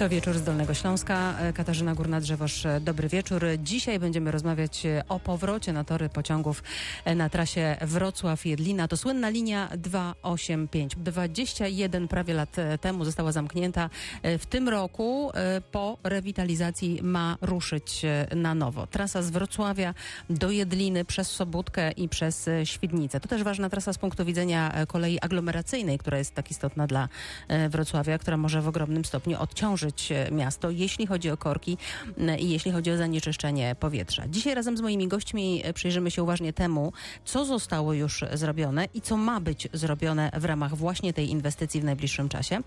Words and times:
To 0.00 0.08
wieczór 0.08 0.38
z 0.38 0.42
Dolnego 0.42 0.74
Śląska. 0.74 1.34
Katarzyna 1.54 1.94
Górna-Drzewosz, 1.94 2.66
dobry 2.80 3.08
wieczór. 3.08 3.44
Dzisiaj 3.58 3.98
będziemy 3.98 4.30
rozmawiać 4.30 4.82
o 5.08 5.20
powrocie 5.20 5.72
na 5.72 5.84
tory 5.84 6.08
pociągów 6.08 6.62
na 7.16 7.28
trasie 7.28 7.76
Wrocław-Jedlina. 7.80 8.88
To 8.88 8.96
słynna 8.96 9.28
linia 9.28 9.68
285. 9.76 10.96
21 10.96 12.08
prawie 12.08 12.34
lat 12.34 12.56
temu 12.80 13.04
została 13.04 13.32
zamknięta. 13.32 13.90
W 14.22 14.46
tym 14.46 14.68
roku 14.68 15.32
po 15.72 15.98
rewitalizacji 16.02 17.00
ma 17.02 17.36
ruszyć 17.40 18.02
na 18.36 18.54
nowo. 18.54 18.86
Trasa 18.86 19.22
z 19.22 19.30
Wrocławia 19.30 19.94
do 20.30 20.50
Jedliny 20.50 21.04
przez 21.04 21.30
Sobótkę 21.30 21.92
i 21.92 22.08
przez 22.08 22.48
Świdnicę. 22.64 23.20
To 23.20 23.28
też 23.28 23.42
ważna 23.42 23.70
trasa 23.70 23.92
z 23.92 23.98
punktu 23.98 24.24
widzenia 24.24 24.86
kolei 24.88 25.18
aglomeracyjnej, 25.20 25.98
która 25.98 26.18
jest 26.18 26.34
tak 26.34 26.50
istotna 26.50 26.86
dla 26.86 27.08
Wrocławia, 27.68 28.18
która 28.18 28.36
może 28.36 28.62
w 28.62 28.68
ogromnym 28.68 29.04
stopniu 29.04 29.40
odciążyć 29.40 29.89
miasto, 30.32 30.70
jeśli 30.70 31.06
chodzi 31.06 31.30
o 31.30 31.36
korki 31.36 31.78
i 32.38 32.50
jeśli 32.50 32.72
chodzi 32.72 32.90
o 32.90 32.96
zanieczyszczenie 32.96 33.76
powietrza. 33.80 34.28
Dzisiaj 34.28 34.54
razem 34.54 34.76
z 34.76 34.80
moimi 34.80 35.08
gośćmi 35.08 35.62
przyjrzymy 35.74 36.10
się 36.10 36.22
uważnie 36.22 36.52
temu, 36.52 36.92
co 37.24 37.44
zostało 37.44 37.92
już 37.92 38.24
zrobione 38.32 38.88
i 38.94 39.00
co 39.00 39.16
ma 39.16 39.40
być 39.40 39.68
zrobione 39.72 40.30
w 40.36 40.44
ramach 40.44 40.76
właśnie 40.76 41.12
tej 41.12 41.30
inwestycji 41.30 41.80
w 41.80 41.84
najbliższym 41.84 42.28
czasie. 42.28 42.60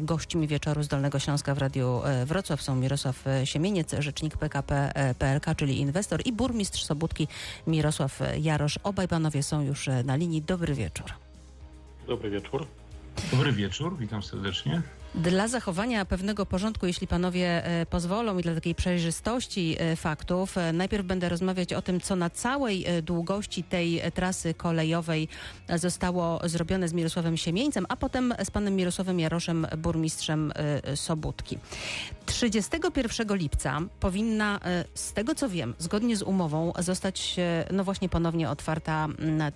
Gośćmi 0.00 0.48
wieczoru 0.48 0.82
z 0.82 0.88
Dolnego 0.88 1.18
Śląska 1.18 1.54
w 1.54 1.58
Radiu 1.58 2.00
Wrocław 2.26 2.62
są 2.62 2.76
Mirosław 2.76 3.24
Siemieniec, 3.44 3.94
rzecznik 3.98 4.36
PKP 4.36 4.92
PLK, 5.18 5.46
czyli 5.56 5.78
inwestor 5.78 6.20
i 6.24 6.32
burmistrz 6.32 6.84
Sobótki 6.84 7.28
Mirosław 7.66 8.20
Jarosz. 8.40 8.78
Obaj 8.82 9.08
panowie 9.08 9.42
są 9.42 9.62
już 9.62 9.88
na 10.04 10.16
linii. 10.16 10.42
Dobry 10.42 10.74
wieczór. 10.74 11.06
Dobry 12.06 12.30
wieczór. 12.30 12.66
Dobry 13.30 13.52
wieczór, 13.52 13.98
witam 13.98 14.22
serdecznie. 14.22 14.82
Dla 15.14 15.48
zachowania 15.48 16.04
pewnego 16.04 16.46
porządku, 16.46 16.86
jeśli 16.86 17.06
panowie 17.06 17.64
e, 17.64 17.86
pozwolą 17.86 18.38
i 18.38 18.42
dla 18.42 18.54
takiej 18.54 18.74
przejrzystości 18.74 19.76
e, 19.78 19.96
faktów, 19.96 20.58
e, 20.58 20.72
najpierw 20.72 21.06
będę 21.06 21.28
rozmawiać 21.28 21.72
o 21.72 21.82
tym, 21.82 22.00
co 22.00 22.16
na 22.16 22.30
całej 22.30 22.86
długości 23.02 23.64
tej 23.64 24.02
trasy 24.14 24.54
kolejowej 24.54 25.28
zostało 25.76 26.40
zrobione 26.44 26.88
z 26.88 26.92
Mirosławem 26.92 27.36
Siemieńcem, 27.36 27.86
a 27.88 27.96
potem 27.96 28.34
z 28.44 28.50
panem 28.50 28.76
Mirosławem 28.76 29.20
Jaroszem, 29.20 29.66
burmistrzem 29.78 30.52
Sobótki. 30.94 31.58
31 32.26 33.36
lipca 33.36 33.80
powinna, 34.00 34.60
z 34.94 35.12
tego 35.12 35.34
co 35.34 35.48
wiem, 35.48 35.74
zgodnie 35.78 36.16
z 36.16 36.22
umową, 36.22 36.72
zostać 36.78 37.36
no 37.72 37.84
właśnie 37.84 38.08
ponownie 38.08 38.50
otwarta 38.50 39.08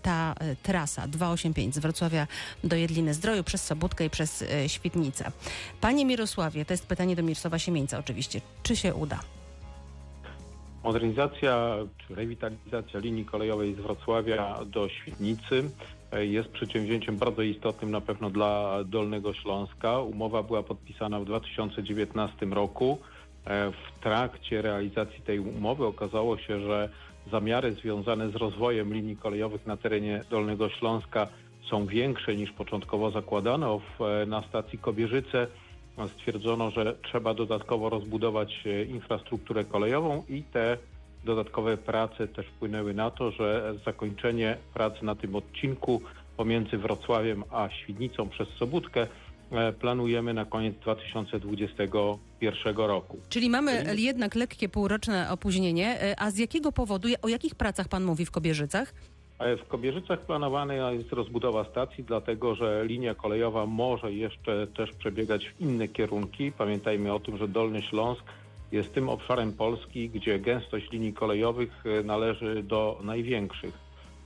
ta 0.03 0.35
trasa 0.63 1.09
285 1.09 1.75
z 1.75 1.79
Wrocławia 1.79 2.27
do 2.65 2.77
Jedliny 2.77 3.15
Zdroju 3.15 3.45
przez 3.45 3.65
Sobótkę 3.65 4.05
i 4.05 4.11
przez 4.11 4.45
Świdnicę. 4.67 5.33
Panie 5.81 6.05
Mirosławie, 6.05 6.65
to 6.65 6.73
jest 6.73 6.87
pytanie 6.87 7.17
do 7.17 7.23
Mirosława 7.23 7.59
Siemieńca 7.59 7.99
oczywiście. 7.99 8.41
Czy 8.63 8.77
się 8.77 8.95
uda? 8.95 9.21
Modernizacja 10.85 11.77
czy 11.99 12.15
rewitalizacja 12.15 13.01
linii 13.01 13.25
kolejowej 13.25 13.75
z 13.75 13.77
Wrocławia 13.77 14.65
do 14.65 14.89
Świdnicy 14.89 15.71
e, 16.13 16.27
jest 16.27 16.49
przedsięwzięciem 16.49 17.17
bardzo 17.17 17.43
istotnym 17.43 17.91
na 17.91 18.01
pewno 18.01 18.31
dla 18.31 18.85
Dolnego 18.85 19.35
Śląska. 19.35 19.99
Umowa 19.99 20.43
była 20.43 20.63
podpisana 20.63 21.21
w 21.21 21.25
2019 21.25 22.47
roku. 22.47 22.99
E, 23.45 23.71
w 23.71 24.01
trakcie 24.01 24.63
realizacji 24.63 25.23
tej 25.23 25.39
umowy 25.39 25.87
okazało 25.87 26.39
się, 26.39 26.61
że 26.61 26.89
zamiary 27.31 27.73
związane 27.73 28.31
z 28.31 28.37
rozwojem 28.37 28.95
linii 28.95 29.17
kolejowych 29.17 29.67
na 29.67 29.77
terenie 29.77 30.25
Dolnego 30.31 30.69
Śląska 30.69 31.29
są 31.71 31.87
większe 31.87 32.37
niż 32.37 32.53
początkowo 32.53 33.11
zakładano. 33.11 33.79
W, 33.79 34.27
na 34.27 34.43
stacji 34.43 34.79
Kobierzyce 34.79 35.47
stwierdzono, 36.07 36.71
że 36.71 36.97
trzeba 37.03 37.35
dodatkowo 37.35 37.91
rozbudować 37.91 38.65
e, 38.67 38.85
infrastrukturę 38.85 39.65
kolejową 39.65 40.25
i 40.29 40.43
te 40.43 40.79
dodatkowe 41.25 41.77
prace 41.77 42.29
też 42.29 42.47
wpłynęły 42.47 42.95
na 42.95 43.11
to, 43.11 43.31
że 43.31 43.75
zakończenie 43.85 44.57
pracy 44.75 45.05
na 45.05 45.15
tym 45.15 45.37
odcinku 45.37 46.03
pomiędzy 46.37 46.79
Wrocławiem 46.79 47.45
a 47.51 47.69
Świdnicą 47.71 48.29
przez 48.29 48.49
Sobótkę 48.49 49.07
e, 49.51 49.73
planujemy 49.73 50.35
na 50.35 50.45
koniec 50.45 50.77
2021 50.77 52.77
roku. 52.77 53.19
Czyli 53.29 53.51
mamy 53.51 53.85
Czyli... 53.87 54.03
jednak 54.03 54.35
lekkie 54.35 54.69
półroczne 54.69 55.31
opóźnienie, 55.31 56.03
e, 56.03 56.21
a 56.21 56.31
z 56.31 56.39
jakiego 56.39 56.73
powodu, 56.73 57.09
o 57.23 57.29
jakich 57.29 57.55
pracach 57.55 57.89
pan 57.89 58.05
mówi 58.05 58.27
w 58.27 58.31
Kobierzycach? 58.31 58.95
W 59.39 59.69
Kobierzycach 59.69 60.21
planowana 60.21 60.93
jest 60.93 61.13
rozbudowa 61.13 61.65
stacji, 61.65 62.05
dlatego 62.05 62.55
że 62.55 62.85
linia 62.87 63.15
kolejowa 63.15 63.67
może 63.67 64.13
jeszcze 64.13 64.67
też 64.67 64.93
przebiegać 64.93 65.49
w 65.49 65.61
inne 65.61 65.89
kierunki. 65.89 66.53
Pamiętajmy 66.53 67.13
o 67.13 67.21
tym, 67.21 67.37
że 67.37 67.49
Dolny 67.49 67.83
Śląsk 67.83 68.23
jest 68.73 68.95
tym 68.95 69.09
obszarem 69.09 69.53
Polski, 69.53 70.09
gdzie 70.09 70.39
gęstość 70.39 70.91
linii 70.91 71.13
kolejowych 71.13 71.85
e, 71.87 72.03
należy 72.03 72.63
do 72.63 73.01
największych. 73.05 73.79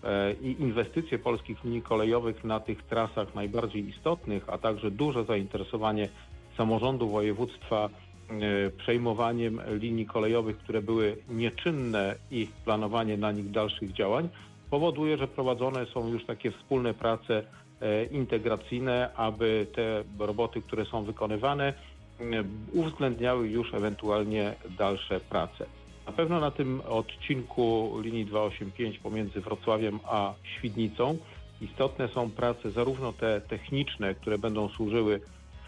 E, 0.04 0.32
I 0.32 0.62
inwestycje 0.62 1.18
polskich 1.18 1.64
linii 1.64 1.82
kolejowych 1.82 2.44
na 2.44 2.60
tych 2.60 2.82
trasach 2.82 3.34
najbardziej 3.34 3.88
istotnych, 3.88 4.44
a 4.48 4.58
także 4.58 4.90
duże 4.90 5.24
zainteresowanie 5.24 6.08
samorządu 6.56 7.08
województwa 7.08 7.88
e, 7.88 8.70
przejmowaniem 8.70 9.60
linii 9.68 10.06
kolejowych, 10.06 10.58
które 10.58 10.82
były 10.82 11.16
nieczynne 11.28 12.14
i 12.30 12.48
planowanie 12.64 13.16
na 13.16 13.32
nich 13.32 13.50
dalszych 13.50 13.92
działań 13.92 14.28
powoduje, 14.72 15.16
że 15.16 15.28
prowadzone 15.28 15.86
są 15.86 16.08
już 16.08 16.24
takie 16.24 16.50
wspólne 16.50 16.94
prace 16.94 17.42
e, 17.80 18.04
integracyjne, 18.04 19.10
aby 19.16 19.66
te 19.74 20.04
roboty, 20.26 20.62
które 20.62 20.84
są 20.84 21.04
wykonywane, 21.04 21.72
e, 22.20 22.24
uwzględniały 22.72 23.48
już 23.48 23.74
ewentualnie 23.74 24.54
dalsze 24.78 25.20
prace. 25.20 25.66
Na 26.06 26.12
pewno 26.12 26.40
na 26.40 26.50
tym 26.50 26.82
odcinku 26.88 27.92
linii 28.00 28.24
285 28.24 28.98
pomiędzy 28.98 29.40
Wrocławiem 29.40 30.00
a 30.04 30.34
Świdnicą 30.42 31.18
istotne 31.60 32.08
są 32.08 32.30
prace 32.30 32.70
zarówno 32.70 33.12
te 33.12 33.40
techniczne, 33.40 34.14
które 34.14 34.38
będą 34.38 34.68
służyły 34.68 35.20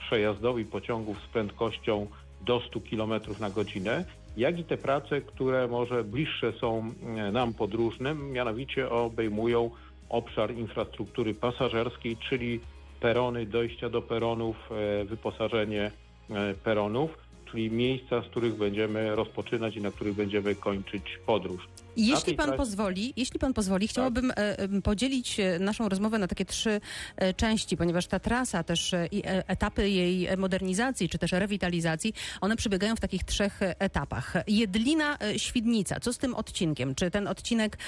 przejazdowi 0.06 0.64
pociągów 0.64 1.16
z 1.22 1.26
prędkością 1.26 2.06
do 2.40 2.60
100 2.60 2.80
km 2.80 3.12
na 3.40 3.50
godzinę, 3.50 4.04
jak 4.36 4.58
i 4.58 4.64
te 4.64 4.76
prace, 4.76 5.20
które 5.20 5.68
może 5.68 6.04
bliższe 6.04 6.52
są 6.52 6.94
e, 7.16 7.32
nam 7.32 7.54
podróżnym, 7.54 8.30
mianowicie 8.32 8.90
obejmują 8.90 9.70
obszar 10.08 10.54
infrastruktury 10.54 11.34
pasażerskiej, 11.34 12.16
czyli 12.16 12.60
perony, 13.00 13.46
dojścia 13.46 13.88
do 13.88 14.02
peronów, 14.02 14.56
e, 14.70 15.04
wyposażenie 15.04 15.90
e, 16.30 16.54
peronów, 16.54 17.23
czyli 17.54 17.70
miejsca, 17.70 18.22
z 18.22 18.26
których 18.26 18.56
będziemy 18.56 19.16
rozpoczynać 19.16 19.76
i 19.76 19.80
na 19.80 19.90
których 19.90 20.14
będziemy 20.14 20.54
kończyć 20.54 21.02
podróż. 21.26 21.68
Jeśli 21.96 22.34
pan 22.34 22.56
pozwoli, 22.56 23.12
jeśli 23.16 23.38
pan 23.38 23.54
pozwoli, 23.54 23.88
chciałabym 23.88 24.32
tak. 24.36 24.46
podzielić 24.84 25.40
e, 25.40 25.58
naszą 25.58 25.88
rozmowę 25.88 26.18
na 26.18 26.26
takie 26.26 26.44
trzy 26.44 26.80
e, 27.16 27.34
części, 27.34 27.76
ponieważ 27.76 28.06
ta 28.06 28.18
trasa 28.18 28.62
też 28.62 28.94
i 29.10 29.22
etapy 29.24 29.90
jej 29.90 30.28
modernizacji 30.36 31.08
czy 31.08 31.18
też 31.18 31.32
rewitalizacji, 31.32 32.12
one 32.40 32.56
przebiegają 32.56 32.96
w 32.96 33.00
takich 33.00 33.24
trzech 33.24 33.60
etapach. 33.62 34.34
Jedlina 34.46 35.18
Świdnica, 35.36 36.00
co 36.00 36.12
z 36.12 36.18
tym 36.18 36.34
odcinkiem? 36.34 36.94
Czy 36.94 37.10
ten 37.10 37.28
odcinek 37.28 37.78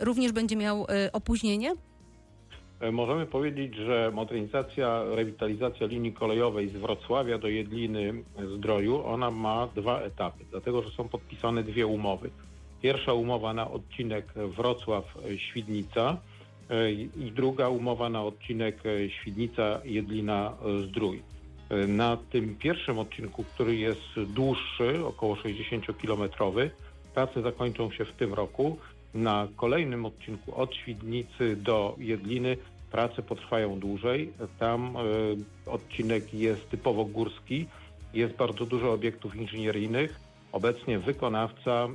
również 0.00 0.32
będzie 0.32 0.56
miał 0.56 0.86
opóźnienie? 1.12 1.74
Możemy 2.92 3.26
powiedzieć, 3.26 3.74
że 3.74 4.10
modernizacja, 4.14 5.04
rewitalizacja 5.04 5.86
linii 5.86 6.12
kolejowej 6.12 6.68
z 6.68 6.72
Wrocławia 6.72 7.38
do 7.38 7.48
Jedliny 7.48 8.12
Zdroju, 8.56 9.06
ona 9.06 9.30
ma 9.30 9.68
dwa 9.74 10.00
etapy, 10.00 10.44
dlatego 10.50 10.82
że 10.82 10.90
są 10.90 11.08
podpisane 11.08 11.62
dwie 11.62 11.86
umowy. 11.86 12.30
Pierwsza 12.82 13.12
umowa 13.12 13.54
na 13.54 13.70
odcinek 13.70 14.34
Wrocław-Świdnica 14.34 16.16
e, 16.70 16.92
i 16.92 17.32
druga 17.34 17.68
umowa 17.68 18.08
na 18.08 18.22
odcinek 18.22 18.82
Świdnica-Jedlina-Zdrój. 19.08 21.22
E, 21.70 21.86
na 21.86 22.16
tym 22.30 22.54
pierwszym 22.54 22.98
odcinku, 22.98 23.44
który 23.44 23.76
jest 23.76 24.20
dłuższy, 24.34 25.06
około 25.06 25.34
60-kilometrowy, 25.34 26.70
prace 27.14 27.42
zakończą 27.42 27.90
się 27.90 28.04
w 28.04 28.12
tym 28.12 28.34
roku. 28.34 28.78
Na 29.14 29.48
kolejnym 29.56 30.06
odcinku 30.06 30.60
od 30.60 30.74
Świdnicy 30.74 31.56
do 31.56 31.94
Jedliny 31.98 32.56
prace 32.96 33.22
potrwają 33.22 33.78
dłużej. 33.78 34.32
Tam 34.58 34.96
y, 34.96 35.70
odcinek 35.70 36.34
jest 36.34 36.70
typowo 36.70 37.04
górski, 37.04 37.66
jest 38.14 38.34
bardzo 38.36 38.66
dużo 38.66 38.92
obiektów 38.92 39.36
inżynieryjnych. 39.36 40.20
Obecnie 40.52 40.98
wykonawca 40.98 41.88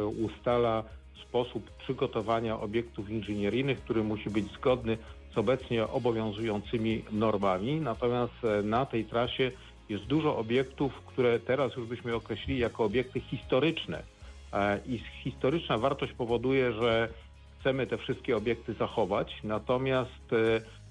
y, 0.00 0.06
ustala 0.06 0.84
sposób 1.28 1.70
przygotowania 1.70 2.60
obiektów 2.60 3.10
inżynieryjnych, 3.10 3.78
który 3.80 4.02
musi 4.02 4.30
być 4.30 4.52
zgodny 4.52 4.98
z 5.34 5.38
obecnie 5.38 5.88
obowiązującymi 5.88 7.02
normami. 7.12 7.80
Natomiast 7.80 8.38
na 8.62 8.86
tej 8.86 9.04
trasie 9.04 9.50
jest 9.88 10.04
dużo 10.04 10.36
obiektów, 10.36 10.92
które 11.06 11.40
teraz 11.40 11.76
już 11.76 11.86
byśmy 11.86 12.14
określili 12.14 12.60
jako 12.60 12.84
obiekty 12.84 13.20
historyczne. 13.20 14.02
I 14.86 14.98
historyczna 14.98 15.78
wartość 15.78 16.12
powoduje, 16.12 16.72
że 16.72 17.08
chcemy 17.68 17.86
te 17.86 17.98
wszystkie 17.98 18.36
obiekty 18.36 18.74
zachować, 18.74 19.32
natomiast 19.44 20.32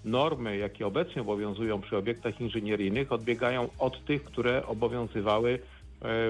normy, 0.05 0.57
jakie 0.57 0.87
obecnie 0.87 1.21
obowiązują 1.21 1.81
przy 1.81 1.97
obiektach 1.97 2.41
inżynieryjnych, 2.41 3.11
odbiegają 3.11 3.69
od 3.79 4.05
tych, 4.05 4.23
które 4.23 4.65
obowiązywały 4.67 5.53
e, 5.53 5.59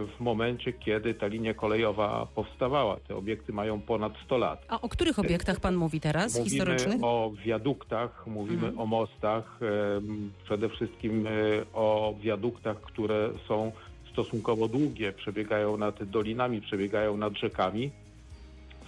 w 0.01 0.19
momencie, 0.19 0.73
kiedy 0.73 1.13
ta 1.13 1.27
linia 1.27 1.53
kolejowa 1.53 2.27
powstawała. 2.35 2.97
Te 3.07 3.15
obiekty 3.15 3.53
mają 3.53 3.81
ponad 3.81 4.13
100 4.25 4.37
lat. 4.37 4.65
A 4.67 4.81
o 4.81 4.89
których 4.89 5.19
obiektach 5.19 5.59
pan 5.59 5.75
mówi 5.75 5.99
teraz, 5.99 6.37
Mówimy 6.37 6.49
historycznych? 6.49 6.97
o 7.03 7.31
wiaduktach, 7.45 8.27
mówimy 8.27 8.67
Mhm. 8.67 8.79
o 8.79 8.85
mostach, 8.85 9.59
em, 9.97 10.31
przede 10.45 10.69
wszystkim 10.69 11.27
e, 11.27 11.31
o 11.73 12.15
wiaduktach, 12.21 12.81
które 12.81 13.29
są 13.47 13.71
stosunkowo 14.13 14.67
długie, 14.67 15.11
przebiegają 15.13 15.77
nad 15.77 16.03
dolinami, 16.03 16.61
przebiegają 16.61 17.17
nad 17.17 17.33
rzekami. 17.33 17.91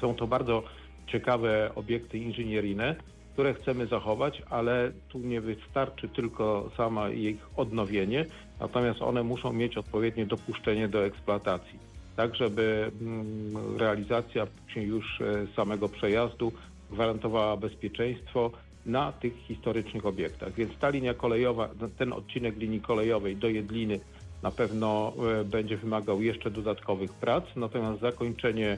Są 0.01 0.15
to 0.15 0.27
bardzo 0.27 0.63
ciekawe 1.11 1.71
obiekty 1.75 2.17
inżynieryjne, 2.17 2.95
które 3.33 3.53
chcemy 3.53 3.87
zachować, 3.87 4.41
ale 4.49 4.91
tu 5.09 5.19
nie 5.19 5.41
wystarczy 5.41 6.09
tylko 6.09 6.69
sama 6.77 7.09
ich 7.09 7.37
odnowienie, 7.55 8.25
natomiast 8.59 9.01
one 9.01 9.23
muszą 9.23 9.53
mieć 9.53 9.77
odpowiednie 9.77 10.25
dopuszczenie 10.25 10.87
do 10.87 11.05
eksploatacji, 11.05 11.79
tak 12.15 12.35
żeby 12.35 12.91
mm, 13.01 13.77
realizacja 13.77 14.47
już 14.75 15.21
e, 15.21 15.47
samego 15.55 15.89
przejazdu 15.89 16.51
gwarantowała 16.91 17.57
bezpieczeństwo 17.57 18.51
na 18.85 19.11
tych 19.11 19.37
historycznych 19.37 20.05
obiektach. 20.05 20.53
Więc 20.53 20.77
ta 20.77 20.89
linia 20.89 21.13
kolejowa, 21.13 21.69
ten 21.97 22.13
odcinek 22.13 22.57
linii 22.57 22.81
kolejowej 22.81 23.35
do 23.35 23.49
Jedliny 23.49 23.99
na 24.43 24.51
pewno 24.51 25.13
e, 25.39 25.43
będzie 25.43 25.77
wymagał 25.77 26.21
jeszcze 26.21 26.51
dodatkowych 26.51 27.13
prac, 27.13 27.43
natomiast 27.55 28.01
zakończenie 28.01 28.77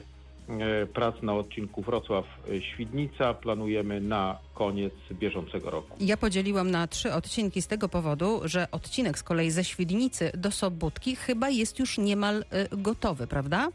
prac 0.94 1.22
na 1.22 1.34
odcinku 1.34 1.82
Wrocław-Świdnica 1.82 3.34
planujemy 3.34 4.00
na 4.00 4.38
koniec 4.54 4.92
bieżącego 5.12 5.70
roku. 5.70 5.96
Ja 6.00 6.16
podzieliłam 6.16 6.70
na 6.70 6.86
trzy 6.86 7.12
odcinki 7.12 7.62
z 7.62 7.66
tego 7.66 7.88
powodu, 7.88 8.40
że 8.44 8.66
odcinek 8.72 9.18
z 9.18 9.22
kolei 9.22 9.50
ze 9.50 9.64
Świdnicy 9.64 10.30
do 10.34 10.50
Sobótki 10.50 11.16
chyba 11.16 11.48
jest 11.50 11.78
już 11.78 11.98
niemal 11.98 12.40
y, 12.40 12.44
gotowy, 12.76 13.26
prawda? 13.26 13.68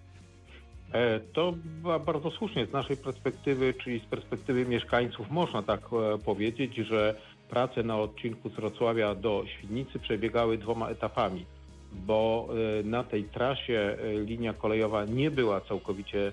E, 0.94 1.20
To 1.20 1.54
ba- 1.84 2.00
bardzo 2.00 2.32
słusznie 2.32 2.66
z 2.66 2.72
naszej 2.72 2.98
perspektywy, 2.98 3.74
czyli 3.84 4.00
z 4.00 4.06
perspektywy 4.06 4.66
mieszkańców, 4.66 5.32
można 5.32 5.64
tak 5.64 5.82
e, 5.94 6.18
powiedzieć, 6.18 6.76
że 6.76 7.16
prace 7.50 7.84
na 7.84 7.98
odcinku 8.00 8.50
z 8.50 8.54
Wrocławia 8.54 9.16
do 9.16 9.44
Świdnicy 9.58 10.00
przebiegały 10.00 10.58
dwoma 10.58 10.90
etapami, 10.90 11.46
bo 11.94 12.48
e, 12.80 12.84
na 12.84 13.04
tej 13.04 13.24
trasie 13.24 13.98
e, 14.00 14.20
linia 14.24 14.54
kolejowa 14.54 15.06
nie 15.06 15.32
była 15.32 15.62
całkowicie, 15.62 16.32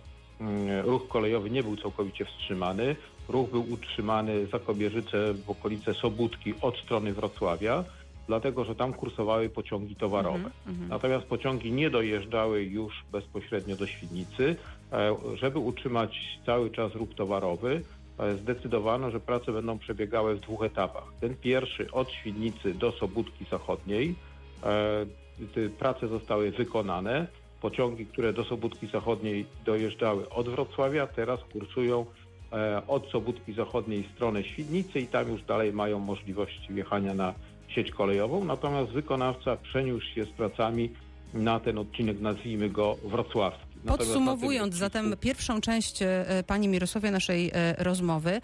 ruch 0.85 1.09
kolejowy 1.09 1.51
nie 1.51 1.63
był 1.63 1.77
całkowicie 1.77 2.25
wstrzymany. 2.25 2.97
Ruch 3.29 3.51
był 3.51 3.73
utrzymany 3.73 4.47
za 4.47 4.59
Kobierzyce 4.59 5.35
w 5.35 5.51
okolice 5.51 5.95
Sobótki 5.95 6.55
od 6.61 6.79
strony 6.79 7.13
Wrocławia, 7.13 7.85
dlatego 8.27 8.65
że 8.65 8.75
tam 8.75 8.93
kursowały 8.93 9.49
pociągi 9.49 9.97
towarowe. 9.97 10.37
Mhm, 10.37 10.53
mhm. 10.67 10.89
Natomiast 10.89 11.27
pociągi 11.27 11.73
nie 11.73 11.91
dojeżdżały 11.91 12.63
już 12.63 13.05
bezpośrednio 13.13 13.77
do 13.77 13.87
Świdnicy. 13.87 14.57
E, 14.93 15.17
Żeby 15.35 15.59
utrzymać 15.59 16.39
cały 16.47 16.71
czas 16.71 16.95
ruch 16.95 17.15
towarowy, 17.17 17.83
e, 18.19 18.35
zdecydowano, 18.35 19.11
że 19.11 19.21
prace 19.21 19.53
będą 19.53 19.79
przebiegały 19.79 20.35
w 20.37 20.41
dwóch 20.41 20.63
etapach. 20.63 21.05
Ten 21.21 21.37
pierwszy 21.37 21.91
od 21.93 22.11
Świdnicy 22.13 22.75
do 22.75 22.93
Sobótki 22.93 23.45
Zachodniej. 23.51 24.15
E, 24.63 25.07
Te 25.55 25.69
prace 25.69 26.09
zostały 26.09 26.51
wykonane. 26.51 27.27
Pociągi, 27.65 28.07
które 28.07 28.33
do 28.33 28.45
Sobótki 28.45 28.87
Zachodniej 28.87 29.47
dojeżdżały 29.65 30.31
od 30.31 30.49
Wrocławia, 30.49 31.07
teraz 31.07 31.41
kursują 31.53 32.07
e, 32.53 32.83
od 32.89 33.11
Sobótki 33.11 33.53
Zachodniej 33.53 34.03
w 34.03 34.13
stronę 34.15 34.45
Świdnicy 34.45 35.01
i 35.01 35.07
tam 35.07 35.29
już 35.29 35.43
dalej 35.43 35.73
mają 35.73 35.99
możliwość 35.99 36.69
wjechania 36.71 37.15
na 37.15 37.35
sieć 37.69 37.91
kolejową. 37.91 38.45
Natomiast 38.45 38.91
wykonawca 38.91 39.57
przeniósł 39.57 40.07
się 40.07 40.25
z 40.25 40.29
pracami 40.29 40.91
na 41.35 41.61
ten 41.61 41.79
odcinek, 41.79 42.21
nazwijmy 42.21 42.71
go 42.71 42.97
wrocławski. 43.05 43.74
Podsumowując 43.87 44.75
zatem 44.75 45.15
pierwszą 45.21 45.61
część, 45.61 46.03
e, 46.03 46.25
Pani 46.47 46.69
Mirosławie, 46.69 47.11
naszej 47.11 47.51
e, 47.55 47.75
rozmowy, 47.79 48.41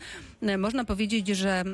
można 0.59 0.85
powiedzieć, 0.85 1.29
że 1.29 1.65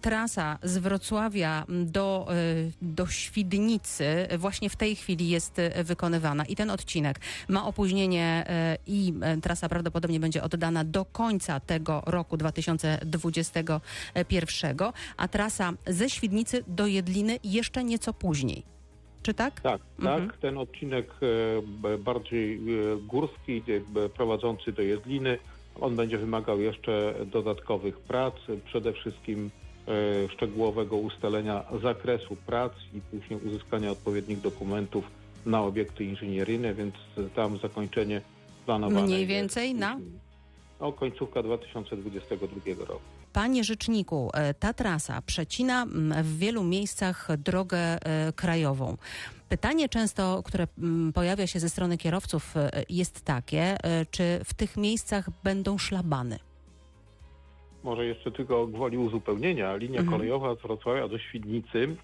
trasa 0.00 0.58
z 0.62 0.78
Wrocławia 0.78 1.66
do, 1.68 2.28
e, 2.30 2.34
do 2.82 3.06
Świdnicy 3.06 4.28
właśnie 4.38 4.70
w 4.70 4.76
tej 4.76 4.96
chwili 4.96 5.28
jest 5.28 5.60
wykonywana 5.84 6.44
i 6.44 6.56
ten 6.56 6.70
odcinek 6.70 7.20
ma 7.48 7.66
opóźnienie 7.66 8.46
i 8.86 9.14
trasa 9.42 9.68
prawdopodobnie 9.68 10.20
będzie 10.20 10.42
oddana 10.42 10.84
do 10.84 11.04
końca 11.04 11.60
tego 11.60 12.02
roku 12.06 12.36
2021, 12.36 14.76
a 15.16 15.28
trasa 15.28 15.72
ze 15.86 16.10
Świdnicy 16.10 16.64
do 16.66 16.86
Jedliny 16.86 17.38
jeszcze 17.44 17.84
nieco 17.84 18.12
później. 18.12 18.75
Czy 19.26 19.34
tak? 19.34 19.60
Tak, 19.60 19.80
Mhm. 19.98 20.28
tak. 20.28 20.36
Ten 20.38 20.58
odcinek 20.58 21.10
e, 21.92 21.98
bardziej 21.98 22.54
e, 22.56 22.60
górski, 23.06 23.62
prowadzący 24.16 24.72
do 24.72 24.82
Jedliny, 24.82 25.38
on 25.80 25.96
będzie 25.96 26.18
wymagał 26.18 26.60
jeszcze 26.60 27.14
dodatkowych 27.32 27.98
prac, 27.98 28.34
przede 28.64 28.92
wszystkim 28.92 29.50
e, 29.88 30.28
szczegółowego 30.28 30.96
ustalenia 30.96 31.64
zakresu 31.82 32.36
prac 32.46 32.72
i 32.94 33.00
później 33.00 33.40
uzyskania 33.46 33.90
odpowiednich 33.90 34.40
dokumentów 34.40 35.04
na 35.46 35.62
obiekty 35.62 36.04
inżynieryjne, 36.04 36.74
więc 36.74 36.94
tam 37.34 37.58
zakończenie 37.58 38.20
planowane 38.66 39.06
Mniej 39.06 39.26
więcej 39.26 39.74
na? 39.74 39.98
No, 40.80 40.92
końcówka 40.92 41.42
2022 41.42 42.84
roku. 42.84 43.15
Panie 43.36 43.64
rzeczniku, 43.64 44.30
e, 44.34 44.54
ta 44.54 44.72
trasa 44.72 45.22
przecina 45.22 45.82
mm, 45.82 46.24
w 46.24 46.38
wielu 46.38 46.64
miejscach 46.64 47.28
drogę 47.38 47.78
e, 47.78 48.32
krajową. 48.32 48.96
Pytanie 49.48 49.88
często, 49.88 50.42
które 50.42 50.66
mm, 50.78 51.12
pojawia 51.12 51.46
się 51.46 51.60
ze 51.60 51.68
strony 51.68 51.98
kierowców 51.98 52.56
e, 52.56 52.70
jest 52.88 53.24
takie, 53.24 53.76
czy 54.10 54.40
w 54.44 54.54
tych 54.54 54.76
miejscach 54.76 55.28
będą 55.44 55.78
szlabany? 55.78 56.38
Może 57.84 58.06
jeszcze 58.06 58.32
tylko 58.32 58.66
gwoli 58.66 58.98
uzupełnienia. 58.98 59.76
Linia 59.76 60.00
Mhm. 60.00 60.18
kolejowa 60.18 60.54
z 60.54 60.62
Wrocławia 60.62 61.08
do 61.08 61.18
Świdnicy 61.18 61.96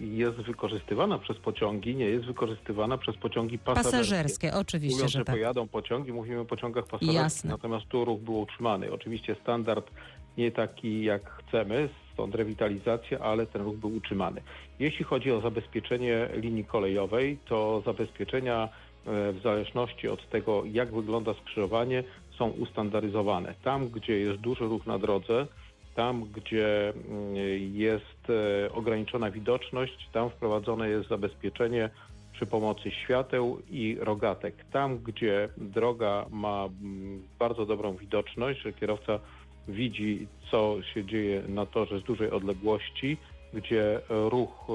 jest 0.00 0.36
wykorzystywana 0.36 1.18
przez 1.18 1.36
pociągi, 1.38 1.96
nie 1.96 2.04
jest 2.04 2.26
wykorzystywana 2.26 2.98
przez 2.98 3.16
pociągi 3.16 3.58
pasażerskie. 3.58 3.98
Pasażerskie, 3.98 4.54
oczywiście, 4.54 4.94
Mówiąc, 4.94 5.12
że 5.12 5.18
że 5.18 5.24
tak. 5.24 5.34
pojadą 5.34 5.68
pociągi, 5.68 6.12
mówimy 6.12 6.40
o 6.40 6.44
pociągach 6.44 6.84
pasażerskich, 6.84 7.14
Jasne. 7.14 7.50
natomiast 7.50 7.86
tu 7.86 8.04
ruch 8.04 8.20
był 8.20 8.40
utrzymany. 8.40 8.92
Oczywiście 8.92 9.36
standard 9.42 9.90
nie 10.38 10.52
taki 10.52 11.04
jak 11.04 11.30
chcemy, 11.30 11.88
stąd 12.12 12.34
rewitalizacja, 12.34 13.18
ale 13.18 13.46
ten 13.46 13.62
ruch 13.62 13.76
był 13.76 13.96
utrzymany. 13.96 14.40
Jeśli 14.78 15.04
chodzi 15.04 15.32
o 15.32 15.40
zabezpieczenie 15.40 16.28
linii 16.34 16.64
kolejowej, 16.64 17.38
to 17.48 17.82
zabezpieczenia 17.86 18.64
e, 18.64 19.32
w 19.32 19.40
zależności 19.42 20.08
od 20.08 20.30
tego, 20.30 20.62
jak 20.72 20.92
wygląda 20.92 21.34
skrzyżowanie, 21.34 22.04
są 22.38 22.48
ustandaryzowane. 22.48 23.54
Tam, 23.64 23.88
gdzie 23.88 24.18
jest 24.18 24.40
duży 24.40 24.64
ruch 24.64 24.86
na 24.86 24.98
drodze, 24.98 25.46
tam, 25.94 26.24
gdzie 26.24 26.88
mm, 26.88 27.36
jest 27.74 28.30
e, 28.30 28.72
ograniczona 28.72 29.30
widoczność, 29.30 30.08
tam 30.12 30.30
wprowadzone 30.30 30.88
jest 30.88 31.08
zabezpieczenie 31.08 31.90
przy 32.32 32.46
pomocy 32.46 32.90
świateł 32.90 33.58
i 33.70 33.96
rogatek. 34.00 34.54
Tam, 34.72 34.98
gdzie 34.98 35.48
droga 35.56 36.26
ma 36.30 36.64
mm, 36.64 37.22
bardzo 37.38 37.66
dobrą 37.66 37.96
widoczność, 37.96 38.60
że 38.60 38.72
kierowca 38.72 39.20
widzi, 39.68 40.26
co 40.50 40.76
się 40.94 41.04
dzieje 41.04 41.42
na 41.48 41.66
torze 41.66 42.00
z 42.00 42.02
dużej 42.02 42.30
odległości, 42.30 43.16
gdzie 43.54 44.00
ruch 44.08 44.66
e, 44.68 44.74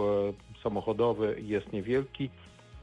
samochodowy 0.64 1.36
jest 1.42 1.74
niewielki, 1.74 2.30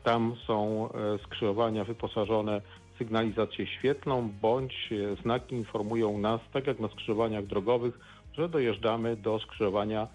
tam 0.04 0.36
są 0.46 0.88
e, 0.92 1.18
skrzyżowania 1.18 1.84
wyposażone 1.84 2.60
w 2.94 2.98
sygnalizację 2.98 3.66
świetlną, 3.66 4.30
bądź 4.42 4.92
e, 4.92 5.22
znaki 5.22 5.54
informują 5.54 6.18
nas, 6.18 6.40
tak 6.52 6.66
jak 6.66 6.80
na 6.80 6.88
skrzyżowaniach 6.88 7.46
drogowych, 7.46 7.98
że 8.32 8.48
dojeżdżamy 8.48 9.16
do 9.16 9.38
skrzyżowania, 9.38 10.08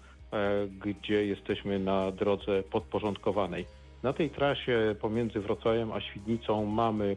gdzie 0.84 1.26
jesteśmy 1.26 1.78
na 1.78 2.12
drodze 2.12 2.62
podporządkowanej. 2.62 3.66
Na 4.02 4.12
tej 4.12 4.30
trasie 4.30 4.94
pomiędzy 5.00 5.40
Wrocławiem 5.40 5.92
a 5.92 6.00
Świdnicą 6.00 6.66
mamy 6.66 7.16